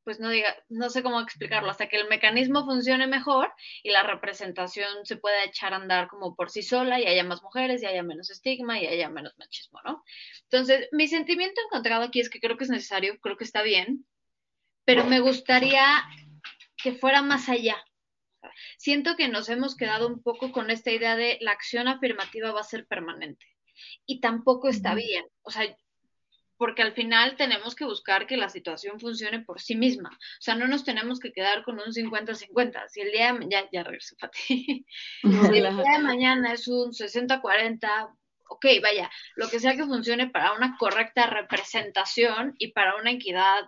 [0.04, 4.02] pues no diga, no sé cómo explicarlo, hasta que el mecanismo funcione mejor y la
[4.02, 7.86] representación se pueda echar a andar como por sí sola y haya más mujeres y
[7.86, 10.04] haya menos estigma y haya menos machismo, ¿no?
[10.44, 14.06] Entonces, mi sentimiento encontrado aquí es que creo que es necesario, creo que está bien,
[14.84, 15.84] pero me gustaría
[16.76, 17.76] que fuera más allá,
[18.78, 22.60] Siento que nos hemos quedado un poco con esta idea de la acción afirmativa va
[22.60, 23.46] a ser permanente
[24.06, 25.24] y tampoco está bien.
[25.42, 25.64] O sea,
[26.56, 30.10] porque al final tenemos que buscar que la situación funcione por sí misma.
[30.10, 32.88] O sea, no nos tenemos que quedar con un 50-50.
[32.88, 34.86] Si el día de, ya, ya regreso, Pati.
[35.22, 35.28] si
[35.58, 38.10] el día de mañana es un 60-40,
[38.48, 43.66] ok, vaya, lo que sea que funcione para una correcta representación y para una equidad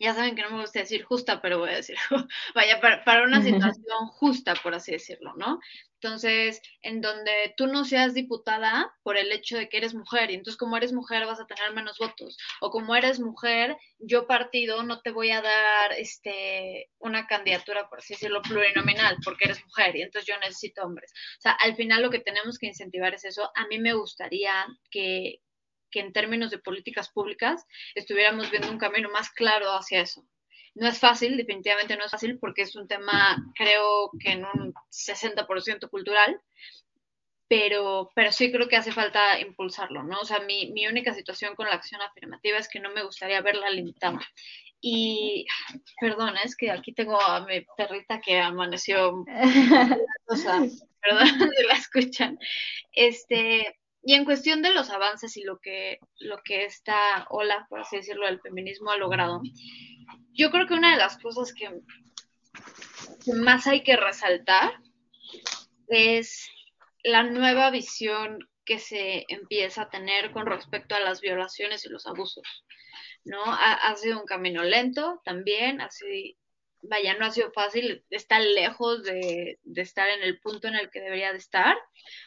[0.00, 1.96] ya saben que no me gusta decir justa, pero voy a decir,
[2.54, 5.60] vaya, para, una situación justa, por así decirlo, ¿no?
[6.00, 10.34] Entonces, en donde tú no seas diputada por el hecho de que eres mujer, y
[10.34, 14.82] entonces como eres mujer vas a tener menos votos, o como eres mujer, yo partido
[14.82, 19.94] no te voy a dar este una candidatura, por así decirlo, plurinominal, porque eres mujer,
[19.94, 21.12] y entonces yo necesito hombres.
[21.38, 23.52] O sea, al final lo que tenemos que incentivar es eso.
[23.54, 25.38] A mí me gustaría que,
[25.92, 30.26] que en términos de políticas públicas estuviéramos viendo un camino más claro hacia eso.
[30.74, 34.74] No es fácil, definitivamente no es fácil, porque es un tema, creo que en un
[34.90, 36.40] 60% cultural,
[37.46, 40.20] pero, pero sí creo que hace falta impulsarlo, ¿no?
[40.20, 43.42] O sea, mi, mi única situación con la acción afirmativa es que no me gustaría
[43.42, 44.20] verla limitada.
[44.80, 45.46] Y,
[46.00, 49.24] perdón, es que aquí tengo a mi perrita que amaneció,
[50.26, 50.62] o sea,
[51.00, 51.26] perdón
[51.56, 52.38] si la escuchan.
[52.92, 57.80] Este, y en cuestión de los avances y lo que, lo que esta ola, por
[57.80, 59.40] así decirlo, del feminismo ha logrado,
[60.32, 61.70] yo creo que una de las cosas que,
[63.34, 64.72] más hay que resaltar
[65.88, 66.48] es
[67.04, 72.06] la nueva visión que se empieza a tener con respecto a las violaciones y los
[72.06, 72.64] abusos.
[73.24, 73.38] ¿no?
[73.44, 76.36] Ha, sido un camino lento también, así,
[76.82, 81.00] vaya, no ha sido fácil, está lejos de, estar en el punto en el que
[81.00, 81.76] debería de estar,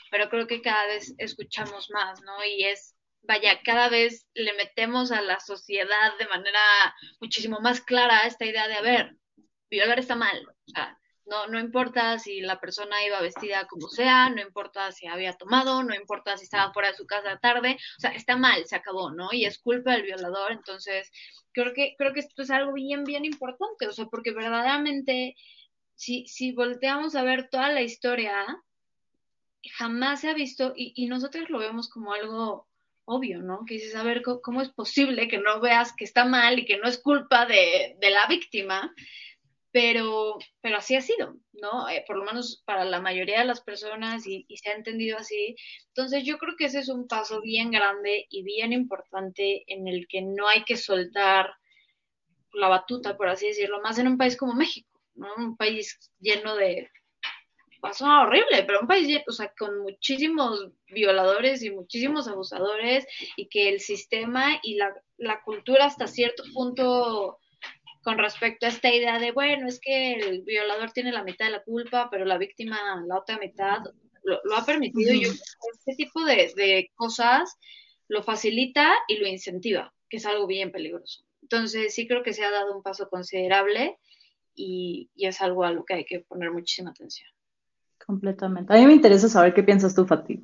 [0.09, 2.43] pero creo que cada vez escuchamos más, ¿no?
[2.43, 6.59] Y es, vaya, cada vez le metemos a la sociedad de manera
[7.19, 9.15] muchísimo más clara esta idea de, a ver,
[9.69, 14.29] violar está mal, o sea, no, no importa si la persona iba vestida como sea,
[14.29, 17.99] no importa si había tomado, no importa si estaba fuera de su casa tarde, o
[17.99, 19.29] sea, está mal, se acabó, ¿no?
[19.31, 21.11] Y es culpa del violador, entonces
[21.51, 25.35] creo que, creo que esto es algo bien, bien importante, o sea, porque verdaderamente,
[25.95, 28.33] si, si volteamos a ver toda la historia,
[29.77, 32.67] jamás se ha visto, y, y nosotros lo vemos como algo
[33.05, 33.65] obvio, ¿no?
[33.65, 36.77] Que dices, a ver, ¿cómo, es posible que no veas que está mal y que
[36.77, 38.93] no es culpa de, de la víctima?
[39.75, 41.89] Pero, pero así ha sido, ¿no?
[41.89, 45.57] Eh, por lo menos para la mayoría de las personas y, se ha entendido así.
[45.88, 50.07] Entonces yo creo que ese es un paso bien grande y bien importante en el
[50.07, 51.53] que no hay que soltar
[52.53, 55.27] la batuta, por así decirlo, más en un país como México, ¿no?
[55.35, 56.89] Un país lleno de...
[57.81, 63.67] Pasó horrible, pero un país, o sea, con muchísimos violadores y muchísimos abusadores y que
[63.67, 67.39] el sistema y la, la cultura hasta cierto punto
[68.05, 71.53] con respecto a esta idea de, bueno, es que el violador tiene la mitad de
[71.53, 73.79] la culpa, pero la víctima la otra mitad,
[74.23, 75.11] lo, ha permitido.
[75.11, 77.57] y este tipo de, cosas
[78.07, 81.25] lo facilita y lo incentiva, que es algo bien peligroso.
[81.41, 83.97] Entonces, sí creo que se ha dado un paso considerable
[84.53, 87.27] y, es algo a lo que hay que poner muchísima atención.
[88.05, 88.71] Completamente.
[88.71, 90.43] A mí me interesa saber qué piensas tú, Fati.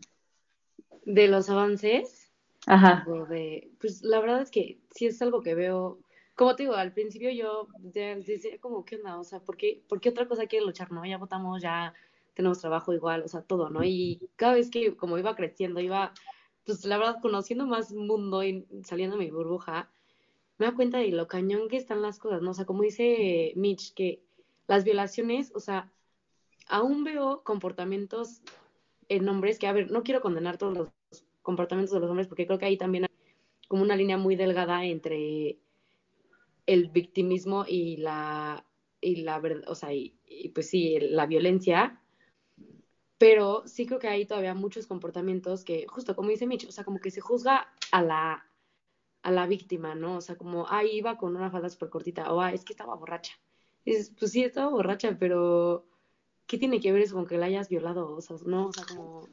[1.06, 2.32] De los avances.
[2.66, 3.06] Ajá.
[3.80, 6.00] pues la verdad es que sí es algo que veo
[6.42, 9.20] como te digo, al principio yo decía como, ¿qué onda?
[9.20, 10.92] O sea, ¿por qué, ¿por qué otra cosa quiere luchar?
[10.92, 11.94] No, ya votamos, ya
[12.34, 13.84] tenemos trabajo igual, o sea, todo, ¿no?
[13.84, 16.16] Y cada vez que como iba creciendo, iba,
[16.66, 19.92] pues la verdad, conociendo más mundo y saliendo de mi burbuja,
[20.58, 22.50] me da cuenta de lo cañón que están las cosas, ¿no?
[22.50, 24.24] O sea, como dice Mitch, que
[24.66, 25.92] las violaciones, o sea,
[26.68, 28.42] aún veo comportamientos
[29.10, 30.90] en hombres que, a ver, no quiero condenar todos los
[31.44, 33.36] comportamientos de los hombres porque creo que ahí también hay
[33.68, 35.60] como una línea muy delgada entre
[36.74, 38.66] el victimismo y la,
[39.02, 40.16] y la o sea, y,
[40.54, 42.02] pues sí, la violencia,
[43.18, 46.86] pero sí creo que hay todavía muchos comportamientos que, justo como dice Mitch, o sea,
[46.86, 48.50] como que se juzga a la,
[49.22, 50.18] a la víctima, ¿no?
[50.18, 52.96] O sea, como, ah, iba con una falda súper cortita, o ah, es que estaba
[52.96, 53.34] borracha.
[53.86, 55.86] dices, pues sí, estaba borracha, pero
[56.48, 58.16] ¿qué tiene que ver eso con que la hayas violado?
[58.16, 59.28] O sea, no, o sea, como,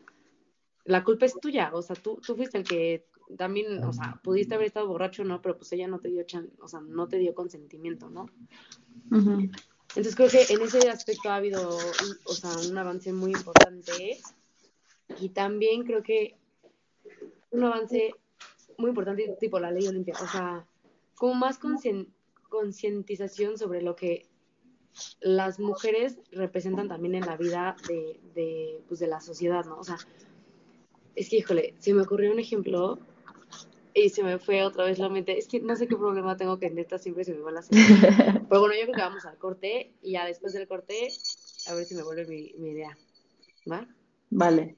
[0.85, 4.55] la culpa es tuya, o sea, tú, tú fuiste el que también, o sea, pudiste
[4.55, 5.43] haber estado borracho, ¿no?
[5.43, 6.25] Pero pues ella no te dio,
[6.61, 8.27] o sea, no te dio consentimiento, ¿no?
[9.11, 11.77] Entonces creo que en ese aspecto ha habido,
[12.25, 14.19] o sea, un avance muy importante
[15.21, 16.37] y también creo que
[17.51, 18.15] un avance
[18.77, 20.67] muy importante tipo la ley olimpia, o sea,
[21.15, 21.59] como más
[22.49, 24.27] concientización sobre lo que
[25.21, 29.79] las mujeres representan también en la vida de, de, pues, de la sociedad, ¿no?
[29.79, 29.99] O sea,
[31.15, 32.99] es que, híjole, se me ocurrió un ejemplo
[34.05, 35.39] y se me fue otra vez la mente.
[35.39, 37.63] Es que no sé qué problema tengo que neta siempre se me va la
[38.49, 41.09] Pero bueno, yo creo que vamos al corte y ya después del corte,
[41.69, 42.97] a ver si me vuelve mi, mi idea.
[43.71, 43.87] ¿Va?
[44.31, 44.77] Vale.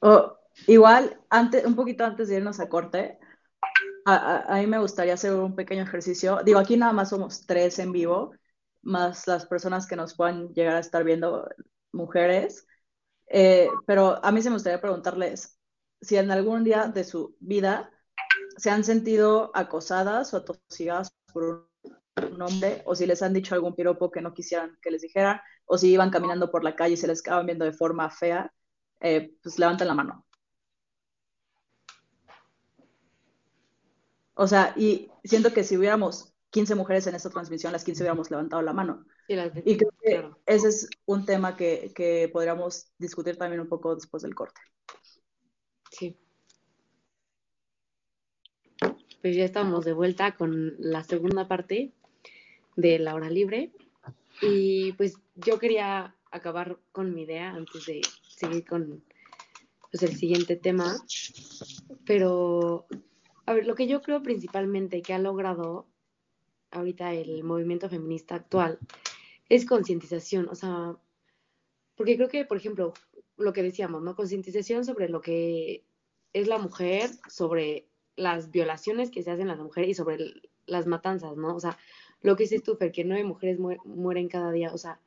[0.00, 3.18] Oh, igual, antes, un poquito antes de irnos a corte,
[4.04, 6.40] a, a, mí me gustaría hacer un pequeño ejercicio.
[6.44, 8.34] Digo, aquí nada más somos tres en vivo,
[8.82, 11.48] más las personas que nos puedan llegar a estar viendo,
[11.92, 12.66] mujeres.
[13.34, 15.58] Eh, pero a mí se me gustaría preguntarles
[16.02, 17.90] si en algún día de su vida
[18.58, 21.70] se han sentido acosadas o atosigadas por
[22.30, 25.40] un hombre, o si les han dicho algún piropo que no quisieran que les dijeran,
[25.64, 28.52] o si iban caminando por la calle y se les acaban viendo de forma fea,
[29.00, 30.26] eh, pues levanten la mano.
[34.34, 38.30] O sea, y siento que si hubiéramos 15 mujeres en esta transmisión, las 15 hubiéramos
[38.30, 39.06] levantado la mano.
[39.26, 44.22] y creo que ese es un tema que, que podríamos discutir también un poco después
[44.22, 44.60] del corte.
[45.90, 46.14] Sí.
[49.22, 51.94] Pues ya estamos de vuelta con la segunda parte
[52.76, 53.72] de la hora libre.
[54.42, 59.02] Y pues yo quería acabar con mi idea antes de seguir con
[59.90, 60.96] pues, el siguiente tema.
[62.04, 62.86] Pero
[63.46, 65.86] A ver, lo que yo creo principalmente que ha logrado
[66.72, 68.78] ahorita el movimiento feminista actual
[69.48, 70.96] es concientización, o sea,
[71.96, 72.94] porque creo que, por ejemplo,
[73.36, 74.16] lo que decíamos, ¿no?
[74.16, 75.84] Concientización sobre lo que
[76.32, 80.18] es la mujer, sobre las violaciones que se hacen a la mujer y sobre
[80.66, 81.54] las matanzas, ¿no?
[81.54, 81.78] O sea,
[82.20, 85.00] lo que dice tú, que nueve mujeres mueren cada día, o sea,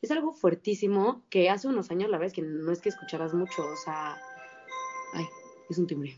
[0.00, 3.34] es algo fuertísimo que hace unos años, la verdad es que no es que escucharas
[3.34, 4.16] mucho, o sea,
[5.14, 5.24] ay,
[5.70, 6.16] es un timbre.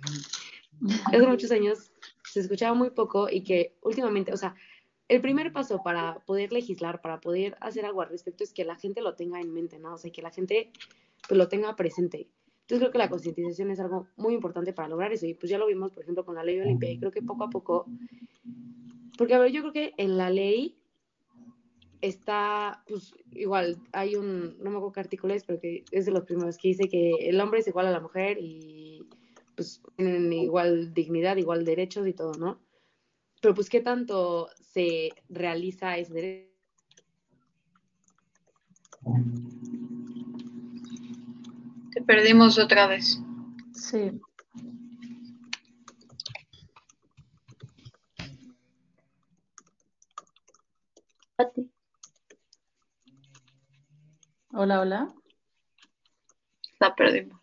[1.06, 1.92] Hace muchos años
[2.24, 4.56] se escuchaba muy poco y que últimamente, o sea,
[5.08, 8.76] el primer paso para poder legislar, para poder hacer algo al respecto es que la
[8.76, 9.94] gente lo tenga en mente, ¿no?
[9.94, 10.70] O sea, que la gente
[11.28, 12.28] pues, lo tenga presente.
[12.62, 15.26] Entonces creo que la concientización es algo muy importante para lograr eso.
[15.26, 16.90] Y pues ya lo vimos, por ejemplo, con la ley olimpia.
[16.90, 17.86] Y creo que poco a poco,
[19.18, 20.78] porque a ver, yo creo que en la ley
[22.00, 26.12] está, pues igual, hay un, no me acuerdo qué artículo es, pero que es de
[26.12, 29.06] los primeros que dice que el hombre es igual a la mujer y
[29.54, 32.60] pues tienen igual dignidad, igual derechos y todo, ¿no?
[33.40, 36.50] Pero pues qué tanto se realiza ese derecho.
[41.92, 43.20] Te perdimos otra vez.
[43.72, 44.20] Sí.
[54.52, 55.14] Hola, hola.
[56.80, 57.40] La perdimos.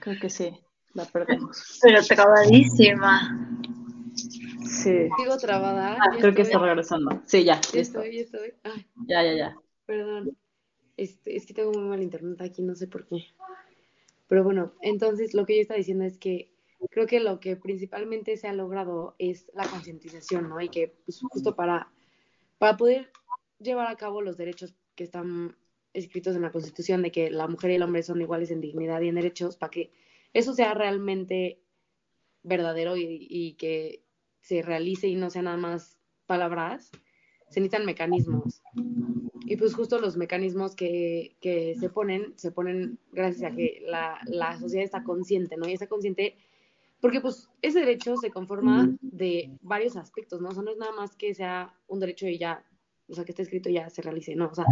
[0.00, 0.50] Creo que sí,
[0.94, 1.78] la perdemos.
[1.80, 3.54] Pero trabadísima.
[4.64, 5.08] Sí.
[5.18, 5.96] Sigo trabada.
[6.00, 7.22] Ah, creo que está regresando.
[7.26, 7.60] Sí, ya.
[7.72, 8.54] Ya estoy, ya estoy.
[8.62, 9.56] Ay, Ya, ya, ya.
[9.86, 10.36] perdón.
[10.96, 13.24] Este, es que tengo muy mal internet aquí, no sé por qué.
[14.28, 16.50] Pero bueno, entonces lo que yo estaba diciendo es que
[16.90, 20.60] creo que lo que principalmente se ha logrado es la concientización, ¿no?
[20.60, 21.90] Y que pues, justo para,
[22.58, 23.10] para poder
[23.58, 25.56] llevar a cabo los derechos que están
[25.92, 29.00] escritos en la Constitución de que la mujer y el hombre son iguales en dignidad
[29.00, 29.92] y en derechos, para que
[30.32, 31.60] eso sea realmente
[32.42, 34.03] verdadero y, y que
[34.44, 36.90] se realice y no sea nada más palabras,
[37.48, 38.62] se necesitan mecanismos.
[39.46, 44.20] Y pues justo los mecanismos que, que se ponen, se ponen gracias a que la,
[44.26, 45.66] la, sociedad está consciente, ¿no?
[45.66, 46.36] Y está consciente
[47.00, 50.50] porque pues ese derecho se conforma de varios aspectos, ¿no?
[50.50, 52.64] O sea, no es nada más que sea un derecho y ya,
[53.08, 54.64] o sea, que esté escrito y ya se realice, no, o sea,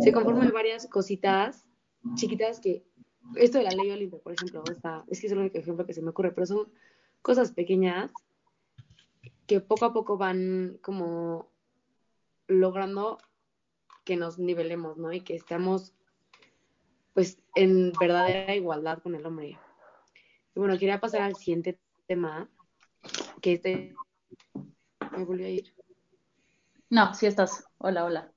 [0.00, 1.66] se conforma de varias cositas
[2.14, 2.84] chiquitas que,
[3.36, 5.94] esto de la ley Olimpia, por ejemplo, está, es que es el único ejemplo que
[5.94, 6.68] se me ocurre, pero son
[7.22, 8.12] cosas pequeñas
[9.50, 11.50] que poco a poco van como
[12.46, 13.18] logrando
[14.04, 15.12] que nos nivelemos, ¿no?
[15.12, 15.92] Y que estamos,
[17.14, 19.58] pues, en verdadera igualdad con el hombre.
[20.54, 22.48] Y bueno, quería pasar al siguiente tema,
[23.42, 23.96] que este...
[25.10, 25.74] Me volví a ir.
[26.88, 27.64] No, sí estás.
[27.78, 28.32] Hola, hola.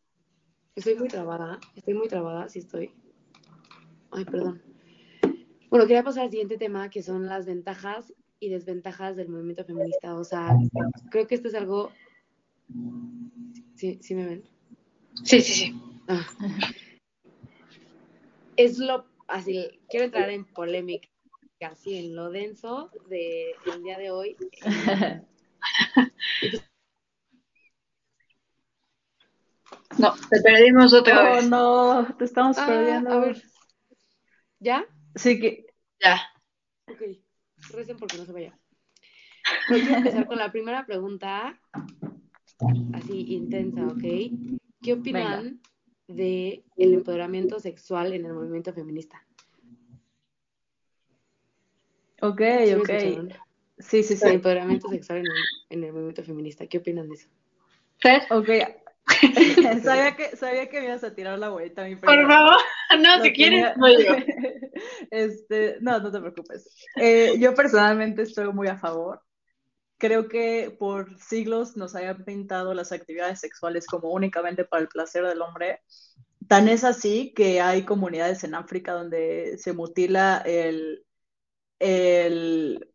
[0.73, 2.91] Estoy muy trabada, estoy muy trabada, sí estoy.
[4.09, 4.63] Ay, perdón.
[5.69, 10.15] Bueno, quería pasar al siguiente tema, que son las ventajas y desventajas del movimiento feminista.
[10.15, 10.49] O sea,
[11.09, 11.91] creo que esto es algo...
[13.75, 14.43] ¿Sí, ¿sí me ven?
[15.23, 15.81] Sí, sí, sí.
[16.09, 16.27] Ah.
[18.57, 19.05] Es lo...
[19.27, 21.07] Así, quiero entrar en polémica,
[21.61, 24.35] así en lo denso del de, día de hoy.
[29.97, 31.49] No, te perdimos otra Oh, vez.
[31.49, 33.11] no, te estamos Ah, perdiendo.
[33.11, 33.43] a ver.
[34.59, 34.85] ¿Ya?
[35.15, 35.65] Sí que...
[36.03, 36.19] Ya.
[37.73, 38.57] Recen porque no se vaya.
[39.67, 41.59] Voy a empezar con la primera pregunta,
[42.93, 44.03] así intensa, ¿ok?
[44.81, 45.59] ¿Qué opinan
[46.07, 49.25] de el empoderamiento sexual en el movimiento feminista?
[52.21, 52.89] Ok, ¿Sí ok.
[52.89, 53.33] escucharon?
[53.79, 54.27] Sí, sí, El sí.
[54.29, 57.29] empoderamiento sexual en el, en el movimiento feminista, ¿qué opinan de eso?
[57.97, 58.49] Fer, Ok.
[59.83, 62.57] sabía, que, sabía que me ibas a tirar la bolita a mí por favor.
[62.99, 64.15] No, Lo si quieres, tenía- voy yo.
[65.11, 66.69] Este, no, no te preocupes.
[66.95, 69.21] Eh, yo personalmente estoy muy a favor.
[69.97, 75.25] Creo que por siglos nos hayan pintado las actividades sexuales como únicamente para el placer
[75.25, 75.81] del hombre.
[76.47, 81.05] Tan es así que hay comunidades en África donde se mutila el,
[81.79, 82.89] el,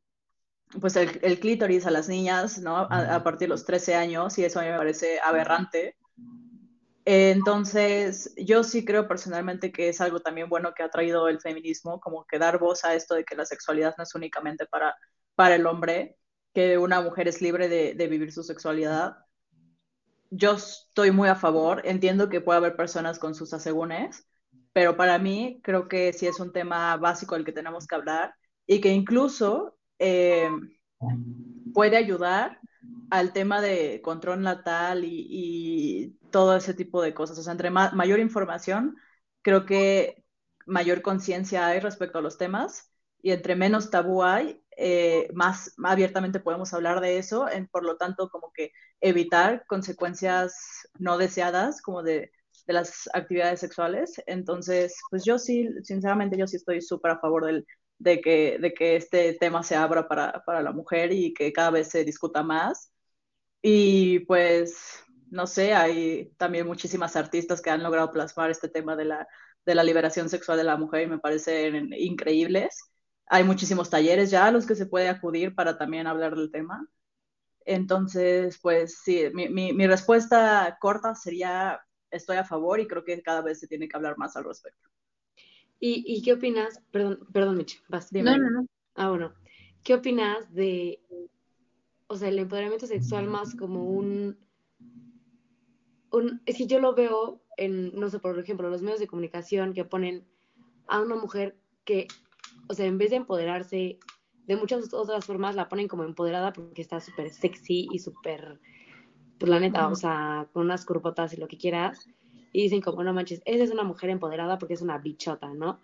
[0.80, 2.76] pues el, el clítoris a las niñas, ¿no?
[2.76, 5.96] A, a partir de los 13 años y eso a mí me parece aberrante.
[7.10, 12.00] Entonces, yo sí creo personalmente que es algo también bueno que ha traído el feminismo,
[12.00, 14.94] como que dar voz a esto de que la sexualidad no es únicamente para,
[15.34, 16.18] para el hombre,
[16.52, 19.16] que una mujer es libre de, de vivir su sexualidad.
[20.28, 24.28] Yo estoy muy a favor, entiendo que puede haber personas con sus asegúnes,
[24.74, 28.34] pero para mí creo que sí es un tema básico del que tenemos que hablar
[28.66, 30.50] y que incluso eh,
[31.74, 32.60] puede ayudar
[33.10, 37.38] al tema de control natal y, y, todo ese tipo de cosas.
[37.38, 38.96] O sea, entre ma mayor información,
[39.42, 40.24] creo que
[40.66, 42.92] mayor conciencia hay respecto a los temas
[43.22, 48.28] y entre menos tabú hay, eh, más abiertamente podemos hablar de eso, por lo tanto,
[48.30, 50.54] como que evitar consecuencias
[50.98, 52.30] no deseadas como de,
[52.66, 54.22] de las actividades sexuales.
[54.26, 57.66] Entonces, pues yo sí, sinceramente, yo sí estoy súper a favor del,
[57.98, 61.70] de, que, de que este tema se abra para, para la mujer y que cada
[61.70, 62.92] vez se discuta más.
[63.62, 64.78] Y pues,
[65.30, 69.28] no sé, hay también muchísimas artistas que han logrado plasmar este tema de la,
[69.66, 72.78] de la liberación sexual de la mujer y me parecen increíbles.
[73.26, 76.86] Hay muchísimos talleres ya a los que se puede acudir para también hablar del tema.
[77.66, 81.80] Entonces, pues sí, mi, mi, mi respuesta corta sería
[82.10, 84.88] estoy a favor y creo que cada vez se tiene que hablar más al respecto.
[85.80, 86.82] ¿Y, y qué opinas?
[86.90, 88.10] Perdón, perdón, Michi, vas.
[88.10, 88.30] Dime.
[88.30, 88.66] No, no, no.
[88.94, 89.32] Ah, bueno.
[89.84, 91.00] ¿Qué opinas de,
[92.08, 94.36] o sea, el empoderamiento sexual más como un,
[96.10, 99.72] un, es que yo lo veo en, no sé, por ejemplo, los medios de comunicación
[99.72, 100.26] que ponen
[100.88, 102.08] a una mujer que,
[102.68, 103.98] o sea, en vez de empoderarse
[104.46, 108.60] de muchas otras formas, la ponen como empoderada porque está súper sexy y súper
[109.38, 112.08] pues la neta, o sea, con unas curvotas y lo que quieras,
[112.52, 115.80] y dicen como, no manches, esa es una mujer empoderada porque es una bichota, ¿no?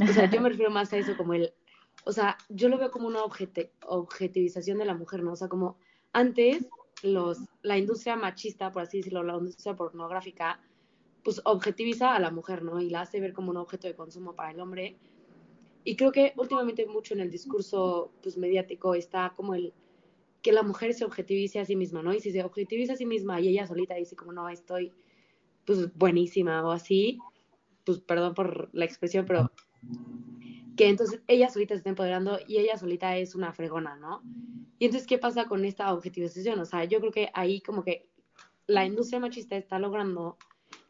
[0.00, 1.52] O sea, yo me refiero más a eso como el,
[2.04, 5.32] o sea, yo lo veo como una objetivización de la mujer, ¿no?
[5.32, 5.76] O sea, como
[6.12, 6.68] antes
[7.02, 10.60] los, la industria machista, por así decirlo, la industria pornográfica,
[11.22, 12.80] pues objetiviza a la mujer, ¿no?
[12.80, 14.96] Y la hace ver como un objeto de consumo para el hombre.
[15.84, 19.72] Y creo que últimamente mucho en el discurso pues, mediático está como el,
[20.42, 22.12] que la mujer se objetivice a sí misma, ¿no?
[22.12, 24.92] Y si se objetiviza a sí misma y ella solita dice como, no, estoy
[25.64, 27.18] pues buenísima o así,
[27.84, 29.50] pues perdón por la expresión, pero
[30.76, 34.22] que entonces ella solita se está empoderando y ella solita es una fregona, ¿no?
[34.78, 36.58] Y entonces, ¿qué pasa con esta objetivización?
[36.58, 38.06] O sea, yo creo que ahí como que
[38.66, 40.36] la industria machista está logrando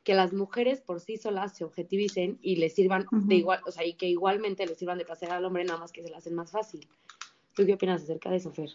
[0.05, 3.85] que las mujeres por sí solas se objetivicen y le sirvan de igual, o sea,
[3.85, 6.35] y que igualmente le sirvan de placer al hombre, nada más que se la hacen
[6.35, 6.89] más fácil.
[7.55, 8.71] ¿Tú qué opinas acerca de eso, Fer?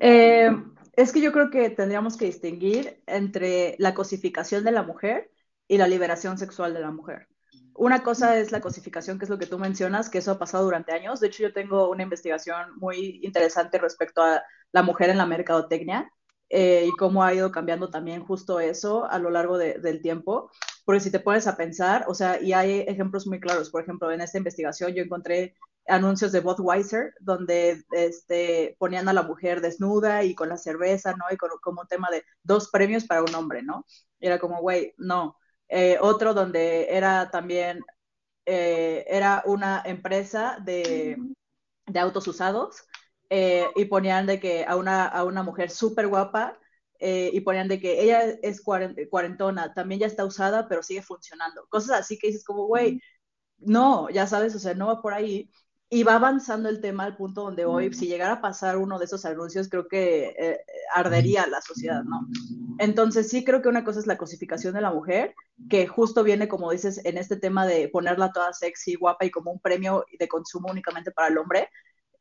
[0.00, 0.50] Eh,
[0.98, 5.30] es que yo creo que tendríamos que distinguir entre la cosificación de la mujer
[5.68, 7.28] y la liberación sexual de la mujer.
[7.74, 10.64] Una cosa es la cosificación, que es lo que tú mencionas, que eso ha pasado
[10.64, 11.20] durante años.
[11.20, 14.42] De hecho, yo tengo una investigación muy interesante respecto a
[14.72, 16.10] la mujer en la mercadotecnia
[16.48, 20.50] eh, y cómo ha ido cambiando también justo eso a lo largo del tiempo.
[20.84, 23.70] Porque si te pones a pensar, o sea, y hay ejemplos muy claros.
[23.70, 25.54] Por ejemplo, en esta investigación yo encontré
[25.88, 31.24] anuncios de Budweiser, donde este, ponían a la mujer desnuda y con la cerveza, ¿no?
[31.30, 33.84] Y con, como un tema de dos premios para un hombre, ¿no?
[34.20, 35.36] Y era como, güey, no.
[35.68, 37.80] Eh, otro donde era también,
[38.46, 41.16] eh, era una empresa de,
[41.86, 42.84] de autos usados
[43.30, 46.58] eh, y ponían de que a una, a una mujer súper guapa
[47.00, 51.64] y ponían de que ella es cuarentona, también ya está usada, pero sigue funcionando.
[51.68, 53.00] Cosas así que dices como, güey,
[53.58, 55.50] no, ya sabes, o sea, no va por ahí
[55.90, 59.06] y va avanzando el tema al punto donde hoy, si llegara a pasar uno de
[59.06, 60.60] esos anuncios, creo que eh,
[60.94, 62.28] ardería la sociedad, ¿no?
[62.78, 65.34] Entonces sí creo que una cosa es la cosificación de la mujer,
[65.70, 69.50] que justo viene, como dices, en este tema de ponerla toda sexy, guapa y como
[69.50, 71.70] un premio de consumo únicamente para el hombre,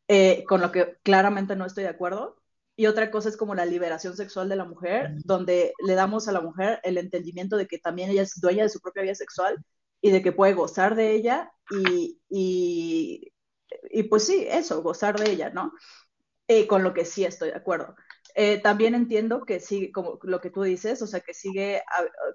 [0.07, 2.37] eh, con lo que claramente no estoy de acuerdo.
[2.77, 6.31] Y otra cosa es como la liberación sexual de la mujer, donde le damos a
[6.31, 9.57] la mujer el entendimiento de que también ella es dueña de su propia vida sexual
[9.99, 13.33] y de que puede gozar de ella y, y
[13.89, 15.73] y pues sí, eso, gozar de ella, ¿no?
[16.47, 17.95] Eh, con lo que sí estoy de acuerdo.
[18.35, 21.83] Eh, también entiendo que sí, como lo que tú dices, o sea, que sigue,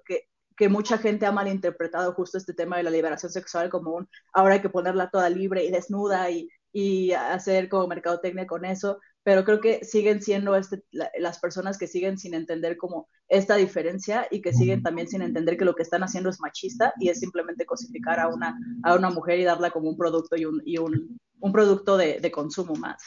[0.05, 4.09] que, que mucha gente ha malinterpretado justo este tema de la liberación sexual como un,
[4.33, 8.99] ahora hay que ponerla toda libre y desnuda y, y hacer como mercadotecnia con eso,
[9.23, 14.27] pero creo que siguen siendo este, las personas que siguen sin entender como esta diferencia
[14.29, 17.19] y que siguen también sin entender que lo que están haciendo es machista y es
[17.19, 20.77] simplemente cosificar a una, a una mujer y darla como un producto y un, y
[20.77, 23.01] un, un producto de, de, consumo más.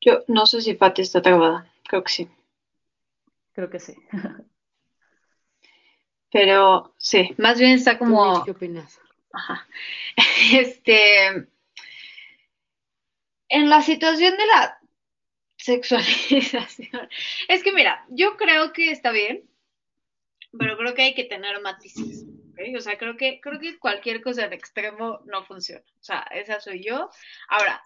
[0.00, 2.28] Yo no sé si Patti está trabada, creo que sí.
[3.52, 3.94] Creo que sí.
[6.32, 8.44] Pero sí, más bien está como...
[8.44, 8.98] ¿Qué opinas?
[9.32, 9.66] Ajá.
[10.52, 11.46] Este,
[13.52, 14.78] en la situación de la
[15.56, 17.08] sexualización,
[17.48, 19.48] es que mira, yo creo que está bien,
[20.58, 22.24] pero creo que hay que tener matices.
[22.76, 25.84] O sea, creo que, creo que cualquier cosa en extremo no funciona.
[26.00, 27.10] O sea, esa soy yo.
[27.48, 27.82] Ahora,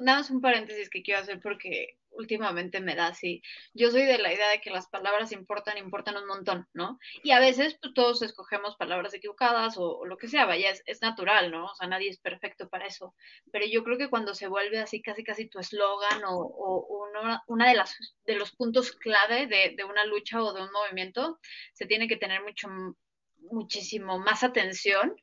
[0.00, 3.42] nada más un paréntesis que quiero hacer porque últimamente me da así.
[3.74, 6.98] Yo soy de la idea de que las palabras importan, importan un montón, ¿no?
[7.22, 11.50] Y a veces pues, todos escogemos palabras equivocadas o, lo que sea, vaya, es, natural,
[11.50, 11.66] ¿no?
[11.66, 13.14] O sea, nadie es perfecto para eso.
[13.50, 17.08] Pero yo creo que cuando se vuelve así casi casi tu eslogan o, o
[17.46, 17.96] una, de las
[18.26, 21.38] de los puntos clave de, de una lucha o de un movimiento,
[21.72, 22.68] se tiene que tener mucho
[23.50, 25.16] muchísimo más atención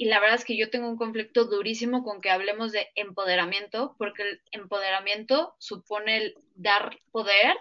[0.00, 3.96] y la verdad es que yo tengo un conflicto durísimo con que hablemos de empoderamiento,
[3.98, 7.56] porque el empoderamiento supone el dar poder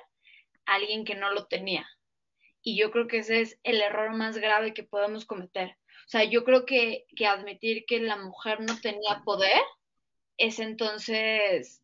[0.68, 1.90] a alguien que no lo tenía.
[2.62, 5.78] Y yo creo que ese es el error más grave que podemos cometer.
[6.06, 9.60] O sea, yo creo que, que admitir que la mujer no tenía poder
[10.38, 11.82] es entonces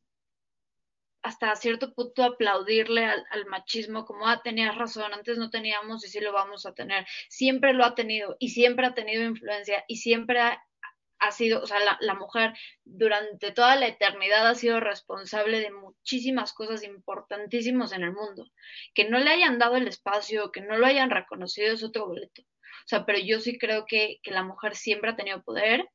[1.24, 6.20] hasta cierto punto aplaudirle al, machismo como, ah, tenías razón, antes no teníamos y sí
[6.20, 7.06] lo vamos a tener.
[7.30, 11.80] Siempre lo ha tenido y siempre ha tenido influencia y siempre ha, sido, o sea,
[11.80, 12.54] la, la, mujer
[12.84, 18.52] durante toda la eternidad ha sido responsable de muchísimas cosas importantísimas en el mundo.
[18.94, 22.42] Que no le hayan dado el espacio, que no lo hayan reconocido es otro boleto.
[22.42, 25.88] O sea, pero yo sí creo que, que la mujer siempre ha tenido poder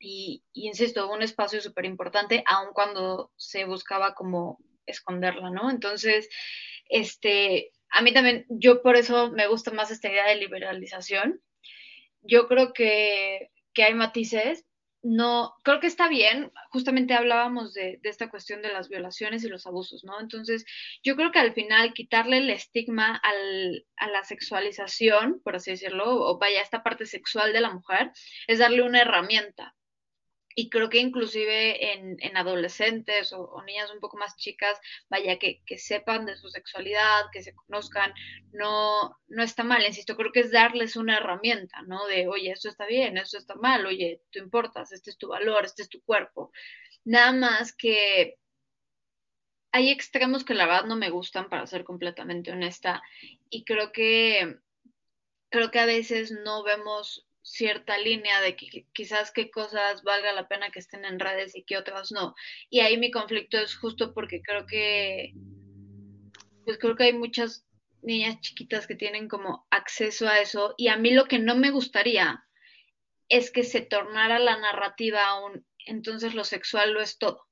[0.00, 5.70] y, insisto, un espacio súper importante, aun cuando se buscaba como esconderla, ¿no?
[5.70, 6.28] Entonces,
[6.88, 11.40] este, a mí también, yo por eso me gusta más esta idea de liberalización.
[12.22, 14.66] Yo creo que, que hay matices,
[15.02, 19.48] no, creo que está bien, justamente hablábamos de, de, esta cuestión de las violaciones y
[19.48, 20.20] los abusos, ¿no?
[20.20, 20.66] Entonces,
[21.02, 26.04] yo creo que al final quitarle el estigma al, a la sexualización, por así decirlo,
[26.06, 28.12] o vaya, esta parte sexual de la mujer,
[28.46, 29.74] es darle una herramienta,
[30.60, 35.62] y creo que inclusive en, en adolescentes o, niñas un poco más chicas, vaya, que,
[35.64, 38.12] que, sepan de su sexualidad, que se conozcan,
[38.52, 42.06] no, no está mal, insisto, creo que es darles una herramienta, ¿no?
[42.08, 45.64] De, oye, esto está bien, esto está mal, oye, tú importas, este es tu valor,
[45.64, 46.52] este es tu cuerpo.
[47.04, 48.36] Nada más que
[49.72, 53.02] hay extremos que la verdad no me gustan, para ser completamente honesta,
[53.48, 54.58] y creo que,
[55.48, 60.48] creo que a veces no vemos cierta línea de que quizás qué cosas valga la
[60.48, 62.34] pena que estén en redes y qué otras no.
[62.68, 65.32] Y ahí mi conflicto es justo porque creo que,
[66.64, 67.66] pues creo que hay muchas
[68.02, 71.70] niñas chiquitas que tienen como acceso a eso y a mí lo que no me
[71.70, 72.44] gustaría
[73.28, 77.46] es que se tornara la narrativa aún, entonces lo sexual lo es todo,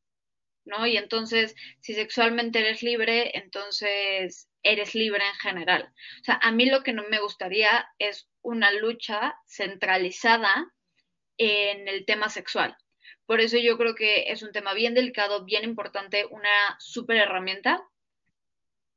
[0.64, 0.86] ¿no?
[0.86, 5.92] Y entonces, si sexualmente eres libre, entonces eres libre en general.
[6.20, 10.72] O sea, a mí lo que no me gustaría es una lucha centralizada
[11.36, 12.76] en el tema sexual.
[13.26, 17.82] Por eso yo creo que es un tema bien delicado, bien importante, una súper herramienta,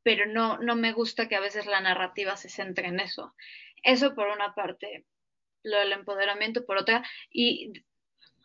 [0.04, 3.36] pero no, no me gusta que a veces la narrativa se centre en eso.
[3.84, 5.06] Eso por una parte,
[5.64, 7.74] lo del empoderamiento por otra, y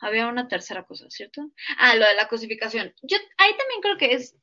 [0.01, 1.51] había una tercera cosa, ¿cierto?
[1.78, 2.94] Ah, lo de la cosificación.
[3.03, 4.36] Yo ahí también creo que es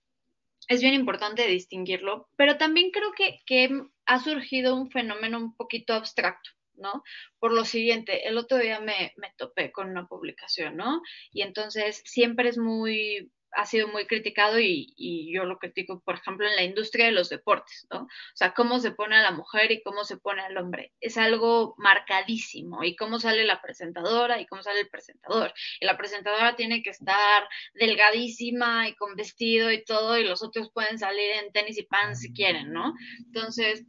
[0.67, 3.69] es bien importante distinguirlo, pero también creo que,
[4.05, 7.03] ha surgido un fenómeno un poquito abstracto, ¿no?
[7.39, 11.01] Por lo siguiente, el otro día me, me topé con una publicación, ¿no?
[11.31, 16.15] Y entonces siempre es muy ha sido muy criticado y, y, yo lo critico, por
[16.15, 18.01] ejemplo, en la industria de los deportes, ¿no?
[18.03, 20.91] O sea, cómo se pone a la mujer y cómo se pone al hombre.
[20.99, 22.83] Es algo marcadísimo.
[22.83, 25.53] Y cómo sale la presentadora y cómo sale el presentador.
[25.79, 30.71] Y la presentadora tiene que estar delgadísima y con vestido y todo, y los otros
[30.71, 32.93] pueden salir en tenis y pants si quieren, ¿no?
[33.25, 33.85] Entonces,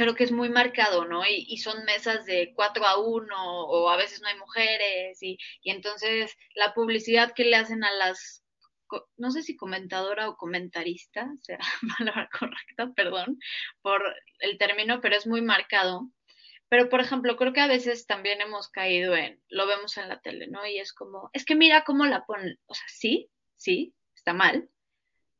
[0.00, 1.26] creo que es muy marcado, ¿no?
[1.28, 6.34] Y, son mesas de 4 a 1 o a veces no hay mujeres y, entonces
[6.54, 8.42] la publicidad que le hacen a las
[9.18, 13.38] no sé si comentadora o comentarista, sea la palabra correcta, perdón
[13.82, 14.02] por
[14.38, 16.10] el término, pero es muy marcado.
[16.70, 20.20] Pero, por ejemplo, creo que a veces también hemos caído en, lo vemos en la
[20.20, 20.66] tele, ¿no?
[20.66, 24.70] Y es como, es que mira cómo la ponen, o sea, sí, sí, está mal,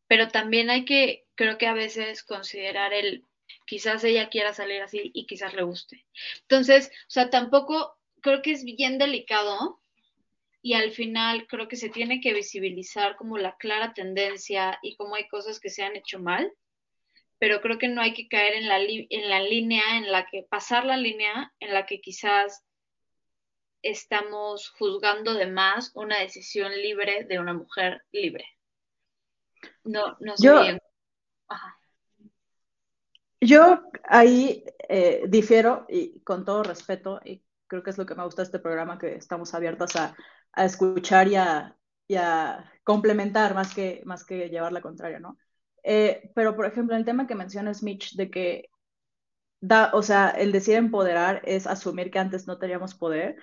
[0.07, 3.25] pero también hay que, creo que a veces considerar el,
[3.71, 6.05] quizás ella quiera salir así y quizás le guste.
[6.41, 9.81] Entonces, o sea, tampoco, creo que es bien delicado
[10.61, 15.15] y al final creo que se tiene que visibilizar como la clara tendencia y cómo
[15.15, 16.53] hay cosas que se han hecho mal,
[17.39, 20.43] pero creo que no hay que caer en la, en la línea en la que,
[20.43, 22.65] pasar la línea en la que quizás
[23.83, 28.47] estamos juzgando de más una decisión libre de una mujer libre.
[29.85, 30.81] No, no sé yo, bien.
[33.41, 38.25] Yo ahí eh, difiero y con todo respeto, y creo que es lo que me
[38.25, 40.15] gusta este programa, que estamos abiertos a,
[40.53, 41.77] a escuchar y a,
[42.85, 45.39] complementar más que, más que llevar la contraria, ¿no?
[45.85, 48.69] Eh, pero, por ejemplo, el tema que mencionas, Mitch, de que
[49.61, 53.37] da, o sea, el decir empoderar es asumir que antes no teníamos poder,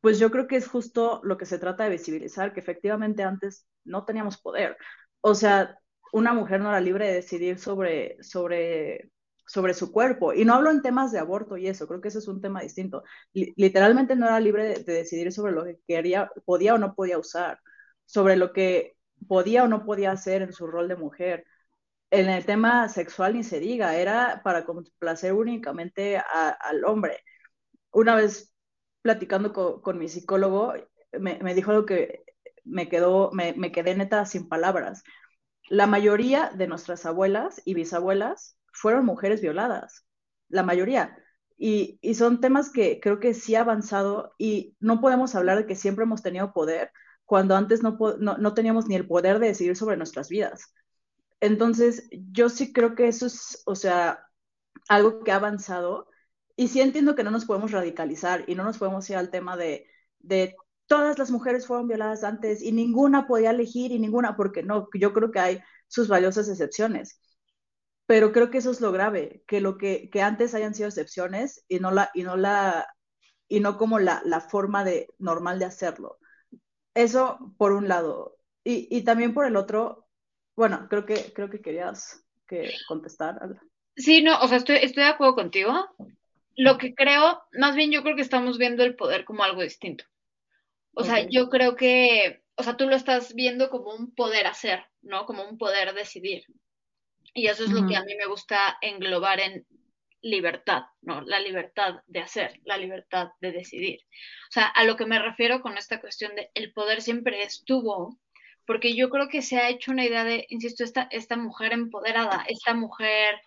[0.00, 3.66] pues yo creo que es justo lo que se trata de visibilizar, que efectivamente antes
[3.84, 4.76] no teníamos poder.
[5.20, 5.78] O sea,
[6.12, 9.10] una mujer no era libre de decidir sobre, sobre
[9.48, 10.32] sobre su cuerpo.
[10.34, 12.62] Y no hablo en temas de aborto y eso, creo que ese es un tema
[12.62, 13.02] distinto.
[13.32, 17.60] literalmente no era libre de, decidir sobre lo que quería, podía o no podía usar,
[18.04, 18.96] sobre lo que
[19.26, 21.44] podía o no podía hacer en su rol de mujer.
[22.10, 27.24] En el tema sexual ni se diga, era para complacer únicamente al hombre.
[27.92, 28.54] Una vez
[29.02, 30.74] platicando con, mi psicólogo,
[31.12, 32.24] me, dijo algo que
[32.64, 35.02] me quedó, me, me quedé neta sin palabras.
[35.68, 40.06] La mayoría de nuestras abuelas y bisabuelas fueron mujeres violadas,
[40.48, 41.16] la mayoría.
[41.56, 45.74] Y, son temas que creo que sí ha avanzado y no podemos hablar de que
[45.74, 46.92] siempre hemos tenido poder
[47.24, 50.72] cuando antes no, no, no, teníamos ni el poder de decidir sobre nuestras vidas.
[51.40, 54.24] Entonces, yo sí creo que eso es, o sea,
[54.88, 56.08] algo que ha avanzado
[56.56, 59.56] y sí entiendo que no nos podemos radicalizar y no nos podemos ir al tema
[59.56, 59.86] de,
[60.20, 60.56] de
[60.86, 65.12] todas las mujeres fueron violadas antes y ninguna podía elegir y ninguna, porque no, yo
[65.12, 67.20] creo que hay sus valiosas excepciones.
[68.08, 71.62] Pero creo que eso es lo grave, que lo que, que antes hayan sido excepciones
[71.68, 72.88] y no la, y no la,
[73.48, 76.18] y no como la, la forma de, normal de hacerlo.
[76.94, 78.38] Eso por un lado.
[78.64, 80.08] Y, y también por el otro,
[80.56, 83.38] bueno, creo que, creo que querías que contestar.
[83.94, 85.74] Sí, no, o sea, estoy, estoy de acuerdo contigo.
[86.56, 90.06] Lo que creo, más bien yo creo que estamos viendo el poder como algo distinto.
[90.94, 94.86] O sea, yo creo que, o sea, tú lo estás viendo como un poder hacer,
[95.02, 95.26] ¿no?
[95.26, 96.44] Como un poder decidir.
[97.38, 99.64] Y eso es lo que a mí me gusta englobar en
[100.22, 101.20] libertad, ¿no?
[101.20, 104.00] La libertad de hacer, la libertad de decidir.
[104.48, 108.18] O sea, a lo que me refiero con esta cuestión de el poder siempre estuvo,
[108.66, 112.44] porque yo creo que se ha hecho una idea de, insisto, esta, esta mujer empoderada,
[112.48, 113.40] esta mujer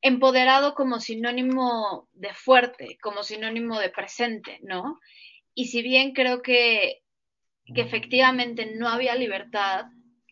[0.00, 4.98] empoderado como sinónimo de fuerte, como sinónimo de presente, ¿no?
[5.54, 7.02] Y si bien creo que,
[7.74, 9.84] efectivamente no había libertad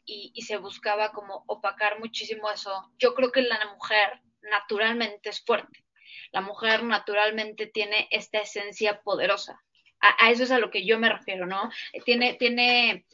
[0.06, 5.84] y, se buscaba como opacar muchísimo eso, yo creo que la mujer naturalmente es fuerte.
[6.32, 9.60] La mujer naturalmente tiene esta esencia poderosa.
[10.00, 11.70] A, eso es a lo que yo me refiero, ¿no?
[12.04, 13.06] Tiene, tiene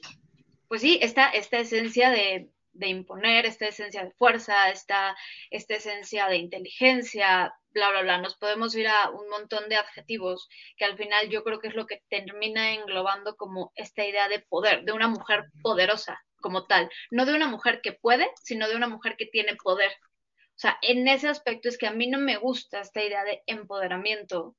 [0.69, 5.17] pues sí, esta, esta esencia de, de imponer, esta esencia de fuerza, esta,
[5.51, 8.19] esta esencia de inteligencia, bla, bla, bla.
[8.19, 11.75] Nos podemos ir a un montón de adjetivos que al final yo creo que es
[11.75, 16.91] lo que termina englobando como esta idea de poder, de una mujer poderosa como tal.
[17.11, 19.91] No de una mujer que puede, sino de una mujer que tiene poder.
[19.93, 23.43] O sea, en ese aspecto es que a mí no me gusta esta idea de
[23.47, 24.55] empoderamiento,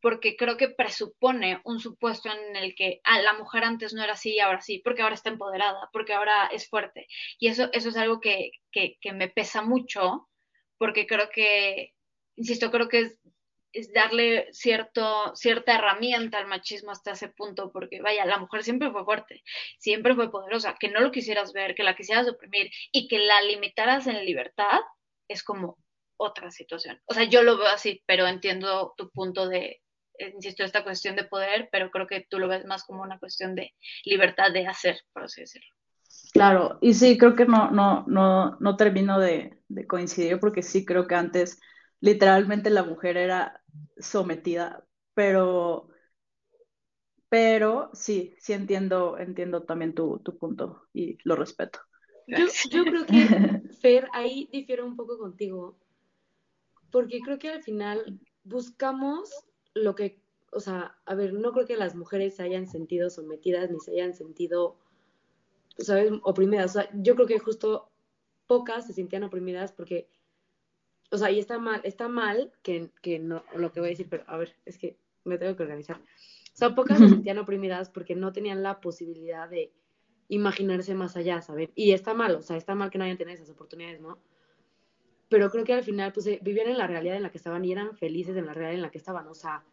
[0.00, 4.14] porque creo que presupone un supuesto en el que ah, la mujer antes no era
[4.14, 7.06] así y ahora sí, porque ahora está empoderada, porque ahora es fuerte.
[7.38, 10.28] Y eso, eso es algo que, que, que me pesa mucho,
[10.78, 11.92] porque creo que
[12.36, 13.20] insisto, creo que es,
[13.76, 18.90] es, darle cierto, cierta herramienta al machismo hasta ese punto, porque vaya, la mujer siempre
[18.90, 19.42] fue fuerte,
[19.78, 23.42] siempre fue poderosa, que no lo quisieras ver, que la quisieras oprimir y que la
[23.42, 24.80] limitaras en libertad,
[25.28, 25.78] es como
[26.16, 27.00] otra situación.
[27.06, 29.82] O sea, yo lo veo así, pero entiendo tu punto de,
[30.18, 33.54] insisto, esta cuestión de poder, pero creo que tú lo ves más como una cuestión
[33.54, 33.74] de
[34.04, 35.68] libertad de hacer, por así decirlo.
[36.32, 40.84] Claro, y sí, creo que no, no, no, no termino de, de coincidir porque sí
[40.84, 41.60] creo que antes
[42.06, 43.64] literalmente la mujer era
[43.98, 45.88] sometida, pero,
[47.28, 51.80] pero sí, sí entiendo, entiendo también tu, punto y lo respeto.
[52.28, 53.10] Yo, yo, creo que,
[53.80, 55.76] Fer, ahí difiero un poco contigo,
[56.92, 59.28] porque creo que al final buscamos
[59.74, 63.68] lo que, o sea, a ver, no creo que las mujeres se hayan sentido sometidas
[63.68, 64.78] ni se hayan sentido,
[65.78, 66.70] ¿sabes?, oprimidas.
[66.70, 67.90] O sea, yo creo que justo
[68.46, 70.08] pocas se sentían oprimidas porque
[71.10, 74.08] o sea, y está mal, está mal que, que no, lo que voy a decir,
[74.08, 75.96] pero a ver, es que me tengo que organizar.
[75.96, 79.72] O sea, pocas se sentían oprimidas porque no tenían la posibilidad de
[80.28, 81.70] imaginarse más allá, ¿saben?
[81.74, 84.18] Y está mal, o sea, está mal que no hayan tenido esas oportunidades, ¿no?
[85.28, 87.64] Pero creo que al final, pues, eh, vivían en la realidad en la que estaban
[87.64, 89.64] y eran felices en la realidad en la que estaban, o sea,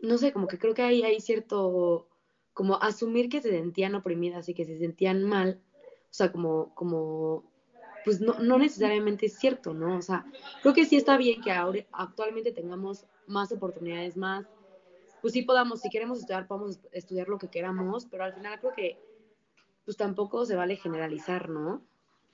[0.00, 2.08] no sé, como que creo que ahí hay cierto,
[2.52, 5.60] como asumir que se sentían oprimidas y que se sentían mal,
[6.04, 7.44] o sea, como, como
[8.04, 9.96] pues no, no necesariamente es cierto, ¿no?
[9.96, 10.24] O sea,
[10.62, 14.46] creo que sí está bien que ahora actualmente tengamos más oportunidades, más,
[15.22, 18.72] pues sí podamos, si queremos estudiar, podamos estudiar lo que queramos, pero al final creo
[18.74, 18.98] que
[19.84, 21.82] pues tampoco se vale generalizar, ¿no?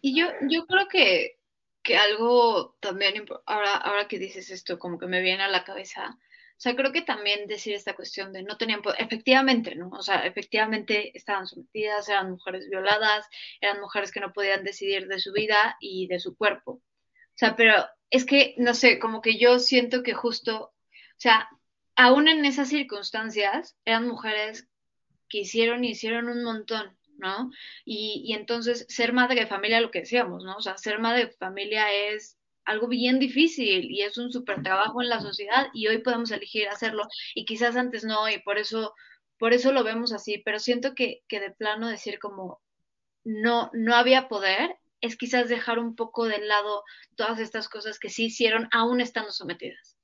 [0.00, 1.38] Y yo, yo creo que,
[1.82, 6.18] que algo también, ahora, ahora que dices esto, como que me viene a la cabeza,
[6.62, 9.88] sea, creo que también decir esta cuestión de no tenían poder, efectivamente, ¿no?
[9.88, 13.26] O sea, efectivamente estaban sometidas, eran mujeres violadas,
[13.62, 16.72] eran mujeres que no podían decidir de su vida y de su cuerpo.
[16.72, 20.74] O sea, pero es que, no sé, como que yo siento que justo, o
[21.16, 21.48] sea,
[21.96, 24.68] aún en esas circunstancias, eran mujeres
[25.30, 27.50] que hicieron y hicieron un montón, ¿no?
[27.86, 30.56] Y, y entonces ser madre de familia, lo que decíamos, ¿no?
[30.56, 35.02] O sea, ser madre de familia es algo bien difícil y es un súper trabajo
[35.02, 38.94] en la sociedad y hoy podemos elegir hacerlo y quizás antes no y por eso,
[39.38, 42.60] por eso lo vemos así, pero siento que, que de plano decir como
[43.24, 46.84] no, no había poder es quizás dejar un poco de lado
[47.16, 49.96] todas estas cosas que sí hicieron aún estando sometidas.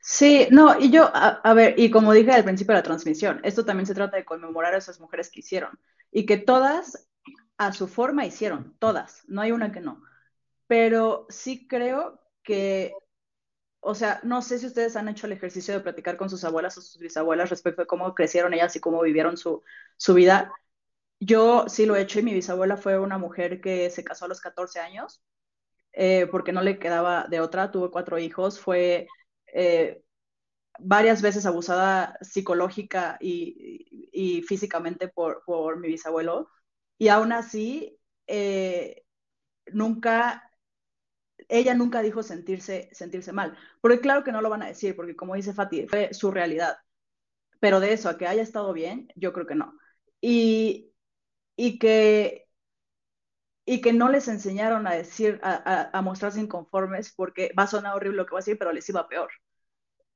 [0.00, 3.64] Sí, no, y yo, a, ver, y como dije al principio de la transmisión, esto
[3.64, 5.78] también se trata de conmemorar a esas mujeres que hicieron
[6.12, 7.08] y que todas
[7.56, 10.02] a su forma hicieron, todas, no hay una que no.
[10.66, 12.92] Pero sí creo que,
[13.80, 16.78] o sea, no sé si ustedes han hecho el ejercicio de platicar con sus abuelas
[16.78, 19.62] o sus bisabuelas respecto de cómo crecieron ellas y cómo vivieron su,
[19.96, 20.52] su vida.
[21.20, 24.28] Yo sí lo he hecho y mi bisabuela fue una mujer que se casó a
[24.28, 25.22] los 14 años
[25.94, 29.06] eh, porque no le quedaba de otra, tuvo cuatro hijos, fue
[29.46, 30.02] eh,
[30.78, 35.42] varias veces abusada psicológica y, físicamente por,
[35.78, 36.50] mi bisabuelo,
[36.98, 39.04] y aún así, eh,
[39.66, 40.50] nunca,
[41.48, 45.16] ella nunca dijo sentirse, sentirse mal, porque claro que no lo van a decir, porque
[45.16, 46.76] como dice Fati, fue su realidad,
[47.60, 49.78] pero de eso, a que haya estado bien, yo creo que no.
[50.20, 50.92] Y,
[51.56, 52.44] y que
[53.66, 58.18] y que no les enseñaron a decir, a, mostrarse inconformes, porque va a sonar horrible
[58.18, 59.30] lo que va a decir, pero les iba peor.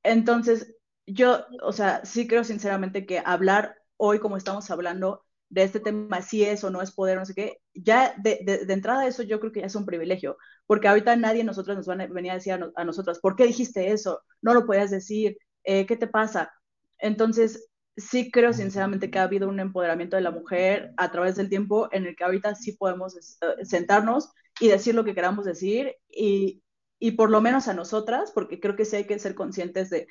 [0.03, 0.75] Entonces,
[1.05, 6.21] yo, o sea, sí creo sinceramente que hablar hoy como estamos hablando de este tema,
[6.21, 9.39] si es o no es poder, no sé qué, ya de, de, entrada eso yo
[9.39, 10.37] creo que ya es un privilegio,
[10.67, 13.45] porque ahorita nadie nosotros nos va a venir a decir a, a nosotras, ¿por qué
[13.47, 14.21] dijiste eso?
[14.41, 16.51] No lo podías decir, eh, ¿qué te pasa?
[16.99, 21.49] Entonces, sí creo sinceramente que ha habido un empoderamiento de la mujer a través del
[21.49, 24.29] tiempo en el que ahorita sí podemos eh, sentarnos
[24.59, 26.63] y decir lo que queramos decir y,
[26.99, 30.07] y por lo menos a nosotras, porque creo que sí hay que ser conscientes de,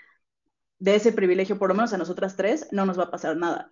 [0.78, 3.70] de ese privilegio, por lo menos a nosotras tres, no nos va a pasar nada.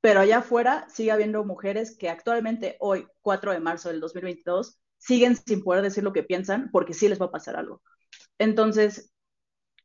[0.00, 5.36] Pero allá afuera sigue habiendo mujeres que actualmente, hoy, 4 de marzo del 2022, siguen
[5.36, 7.82] sin poder decir lo que piensan porque sí les va a pasar algo.
[8.38, 9.12] Entonces,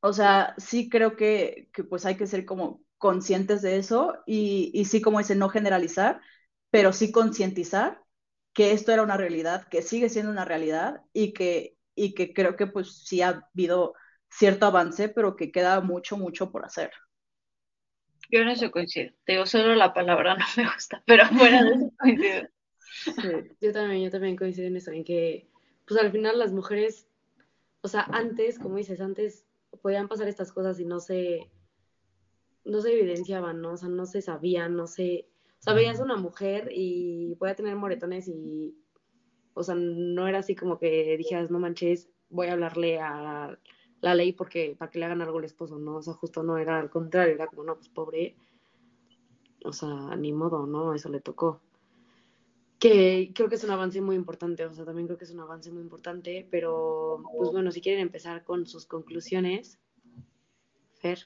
[0.02, 4.72] o sea, sí creo que, que pues hay que ser como conscientes de eso y,
[4.74, 6.22] y sí, como dice, no generalizar,
[6.70, 8.02] pero sí concientizar
[8.54, 12.56] que esto era una realidad, que sigue siendo una realidad y que, y que creo
[12.56, 13.94] que pues sí ha habido
[14.30, 16.92] cierto avance, pero que queda mucho, mucho por hacer.
[18.34, 19.12] Yo en eso coincido.
[19.26, 22.50] Te digo, solo la palabra no me gusta, pero fuera de eso coincido.
[23.62, 25.48] Yo también, yo también coincido en eso, en que
[25.88, 27.08] pues al final las mujeres,
[27.82, 29.46] o sea, antes, como dices, antes
[29.84, 31.52] podían pasar estas cosas y no se,
[32.66, 33.74] no se evidenciaban, ¿no?
[33.74, 35.28] O sea, no se sabían, no se...
[35.60, 38.76] O sea, veías una mujer y podía tener moretones y...
[39.54, 43.60] O sea, no era así como que dijeras, no manches, voy a hablarle a
[44.04, 45.96] la ley porque para que le hagan algo al esposo, ¿no?
[45.96, 48.36] O sea, justo no era al contrario, era como, no, pues pobre,
[49.64, 50.94] o sea, ni modo, ¿no?
[50.94, 51.62] Eso le tocó.
[52.80, 55.40] Que creo que es un avance muy importante, o sea, también creo que es un
[55.40, 59.80] avance muy importante, pero pues bueno, si quieren empezar con sus conclusiones,
[60.96, 61.20] Fer.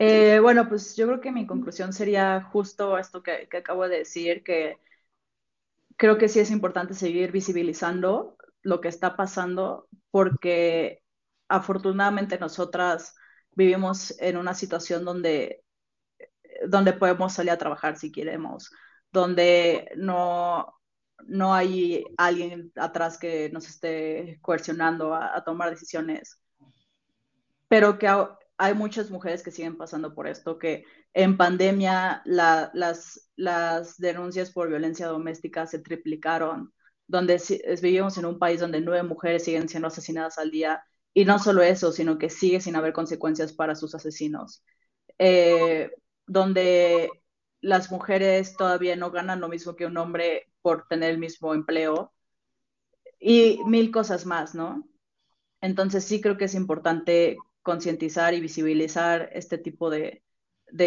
[0.00, 4.42] Eh, bueno, pues yo creo que mi conclusión sería justo esto que, acabo de decir,
[4.42, 4.78] que
[5.96, 11.01] creo que sí es importante seguir visibilizando lo que está pasando, porque
[11.52, 13.14] afortunadamente nosotras
[13.54, 15.62] vivimos en una situación donde,
[16.66, 18.70] donde podemos salir a trabajar si queremos,
[19.12, 20.74] donde no,
[21.26, 26.40] no hay alguien atrás que nos esté coercionando a, a tomar decisiones,
[27.68, 28.08] pero que
[28.56, 34.70] hay muchas mujeres que siguen pasando por esto, que en pandemia las, las denuncias por
[34.70, 36.72] violencia doméstica se triplicaron,
[37.06, 37.38] donde
[37.82, 40.82] vivimos en un país donde nueve mujeres siguen siendo asesinadas al día,
[41.14, 44.64] y no solo eso, sino que sigue sin haber consecuencias para sus asesinos,
[45.18, 45.90] eh,
[46.26, 47.10] donde
[47.60, 52.12] las mujeres todavía no ganan lo mismo que un hombre por tener el mismo empleo,
[53.22, 54.88] y mil cosas más, ¿no?
[55.60, 60.24] Entonces sí creo que es importante concientizar y visibilizar este tipo de,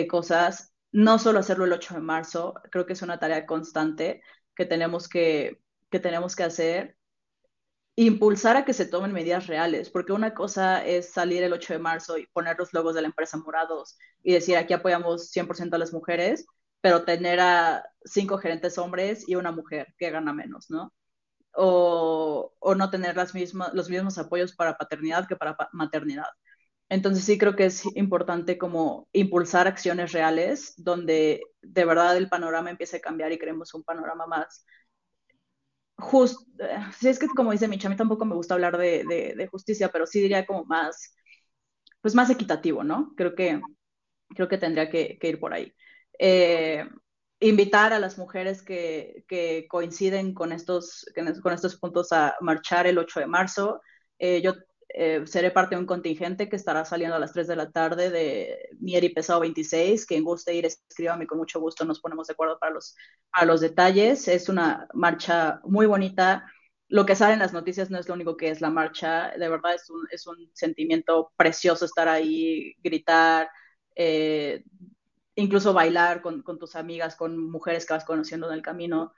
[0.09, 0.73] cosas.
[0.91, 4.21] No solo hacerlo el 8 de marzo, creo que es una tarea constante
[4.55, 6.97] que tenemos que, que tenemos que hacer.
[7.98, 11.80] Impulsar a que se tomen medidas reales, porque una cosa es salir el 8 de
[11.80, 15.80] marzo y poner los logos de la empresa morados y decir aquí apoyamos 100% a
[15.80, 16.46] las mujeres,
[16.82, 20.93] pero tener a cinco gerentes hombres y una mujer que gana menos, ¿no?
[21.54, 26.28] O, o no tener las mismas, los mismos apoyos para paternidad que para maternidad.
[26.89, 32.70] Entonces sí creo que es importante como impulsar acciones reales donde de verdad el panorama
[32.70, 34.66] empiece a cambiar y creemos un panorama más
[35.98, 36.46] justo.
[36.98, 40.06] Si es que como dice Micha, a mí tampoco me gusta hablar de, justicia, pero
[40.06, 41.16] sí diría como más,
[42.02, 43.14] pues más equitativo, ¿no?
[43.16, 43.62] Creo que,
[44.30, 45.74] creo que tendría que, ir por ahí.
[46.20, 46.86] Eh,
[47.39, 49.26] invitar a las mujeres que,
[49.70, 51.06] coinciden con estos,
[51.41, 53.82] con estos puntos a marchar el 8 de marzo.
[54.20, 54.54] Eh, yo
[54.98, 58.10] eh, seré parte de un contingente que estará saliendo a las 3 de la tarde
[58.10, 60.06] de Mieri Pesado 26.
[60.06, 62.96] Quien guste ir, escríbame con mucho gusto, nos ponemos de acuerdo para los,
[63.32, 64.28] para los detalles.
[64.28, 66.46] Es una marcha muy bonita
[66.88, 69.50] lo que sale en las noticias no es lo único que es la marcha, de
[69.50, 73.50] verdad es un, es un sentimiento precioso estar ahí, gritar,
[73.96, 74.64] eh,
[75.36, 79.14] incluso bailar con, con, tus amigas, con mujeres que vas conociendo en el camino.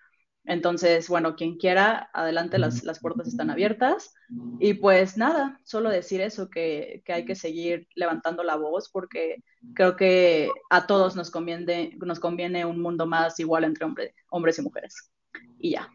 [0.48, 4.14] Entonces, bueno, quien quiera, adelante, las, las puertas están abiertas.
[4.62, 9.44] Y pues nada, solo decir eso, que, que, hay que seguir levantando la voz porque
[9.76, 14.58] creo que a todos nos conviene, nos conviene un mundo más igual entre hombre, hombres
[14.58, 15.12] y mujeres.
[15.60, 15.92] Y ya.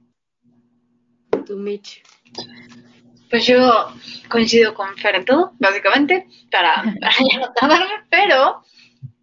[1.46, 2.02] Tú, Mitch.
[3.30, 3.86] Pues yo
[4.28, 8.62] coincido con Fer en todo, básicamente, para, para ya no tardarme, pero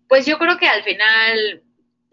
[0.08, 1.64] pues yo creo que al final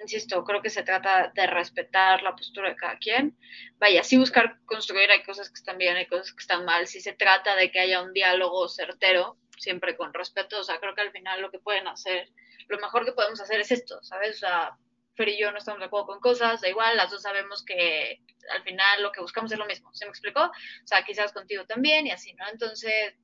[0.06, 3.36] insisto, creo que se trata de respetar la postura de cada quien.
[3.78, 6.86] Vaya, sí buscar construir, hay cosas que están bien, hay cosas que están mal.
[6.86, 10.94] Si se trata de que haya un diálogo certero, siempre con respeto, o sea, creo
[10.94, 12.30] que al final lo que pueden hacer,
[12.68, 14.36] lo mejor que podemos hacer es esto, ¿sabes?
[14.36, 14.76] O sea,
[15.16, 18.20] Fer y yo no estamos de acuerdo con cosas, da igual, las dos sabemos que
[18.54, 20.42] al final lo que buscamos es lo mismo, ¿se me explicó?
[20.42, 22.46] O sea, quizás contigo también y así, ¿no?
[22.48, 23.14] Entonces,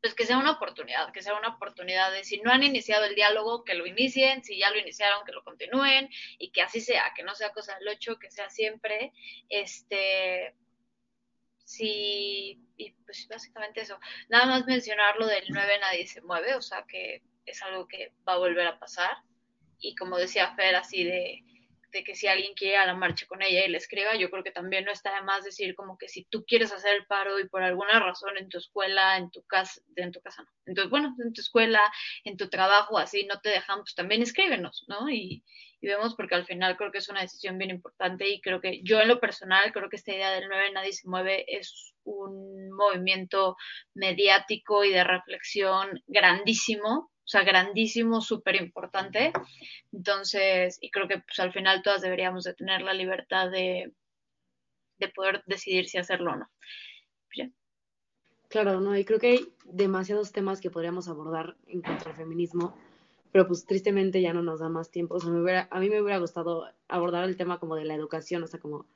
[0.00, 3.14] pues que sea una oportunidad, que sea una oportunidad de si no han iniciado el
[3.14, 7.12] diálogo, que lo inicien, si ya lo iniciaron, que lo continúen y que así sea,
[7.16, 9.12] que no sea cosa del ocho, que sea siempre,
[9.48, 10.54] este,
[11.64, 13.98] sí, y pues básicamente eso.
[14.28, 18.12] Nada más mencionar lo del 9 nadie se mueve, o sea que es algo que
[18.26, 19.16] va a volver a pasar
[19.80, 21.42] y como decía Fer, así de
[21.90, 24.44] de que si alguien quiere a la marcha con ella y le escriba, yo creo
[24.44, 27.38] que también no está de más decir como que si tú quieres hacer el paro
[27.38, 30.90] y por alguna razón en tu escuela, en tu casa, en tu casa no, entonces
[30.90, 31.80] bueno, en tu escuela,
[32.24, 35.08] en tu trabajo, así no te dejan, pues también escríbenos, ¿no?
[35.08, 35.44] Y,
[35.80, 38.82] y vemos porque al final creo que es una decisión bien importante y creo que
[38.82, 42.70] yo en lo personal creo que esta idea del 9 nadie se mueve es un
[42.70, 43.56] movimiento
[43.94, 49.34] mediático y de reflexión grandísimo o sea, grandísimo, súper importante.
[49.92, 53.92] Entonces, y creo que pues, al final todas deberíamos de tener la libertad de,
[54.98, 56.50] de poder decidir si hacerlo o no.
[57.34, 57.50] Pues
[58.48, 62.74] claro, no, y creo que hay demasiados temas que podríamos abordar en cuanto al feminismo,
[63.30, 65.16] pero pues tristemente ya no nos da más tiempo.
[65.16, 68.46] O sea, a mí me hubiera gustado abordar el tema como de la educación, o
[68.46, 68.86] sea, como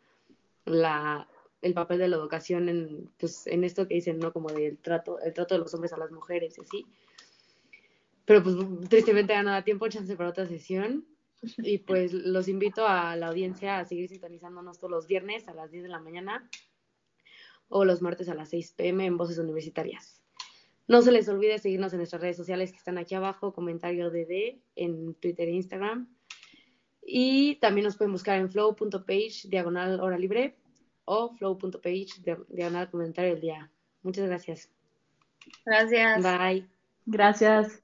[0.64, 1.28] la,
[1.62, 4.32] el papel de la educación en, pues, en esto que dicen, ¿no?
[4.32, 6.86] Como del trato, el trato de los hombres a las mujeres y así.
[8.24, 8.56] Pero pues
[8.88, 11.06] tristemente ya no da tiempo, chance para otra sesión.
[11.58, 15.72] Y pues los invito a la audiencia a seguir sintonizándonos todos los viernes a las
[15.72, 16.48] 10 de la mañana
[17.68, 20.22] o los martes a las 6 pm en Voces Universitarias.
[20.86, 24.60] No se les olvide seguirnos en nuestras redes sociales que están aquí abajo, comentario DD
[24.76, 26.08] en Twitter e Instagram.
[27.04, 30.56] Y también nos pueden buscar en flow.page diagonal hora libre
[31.04, 33.70] o flow.page diagonal comentario del día.
[34.02, 34.70] Muchas gracias.
[35.64, 36.22] Gracias.
[36.22, 36.68] Bye.
[37.06, 37.81] Gracias.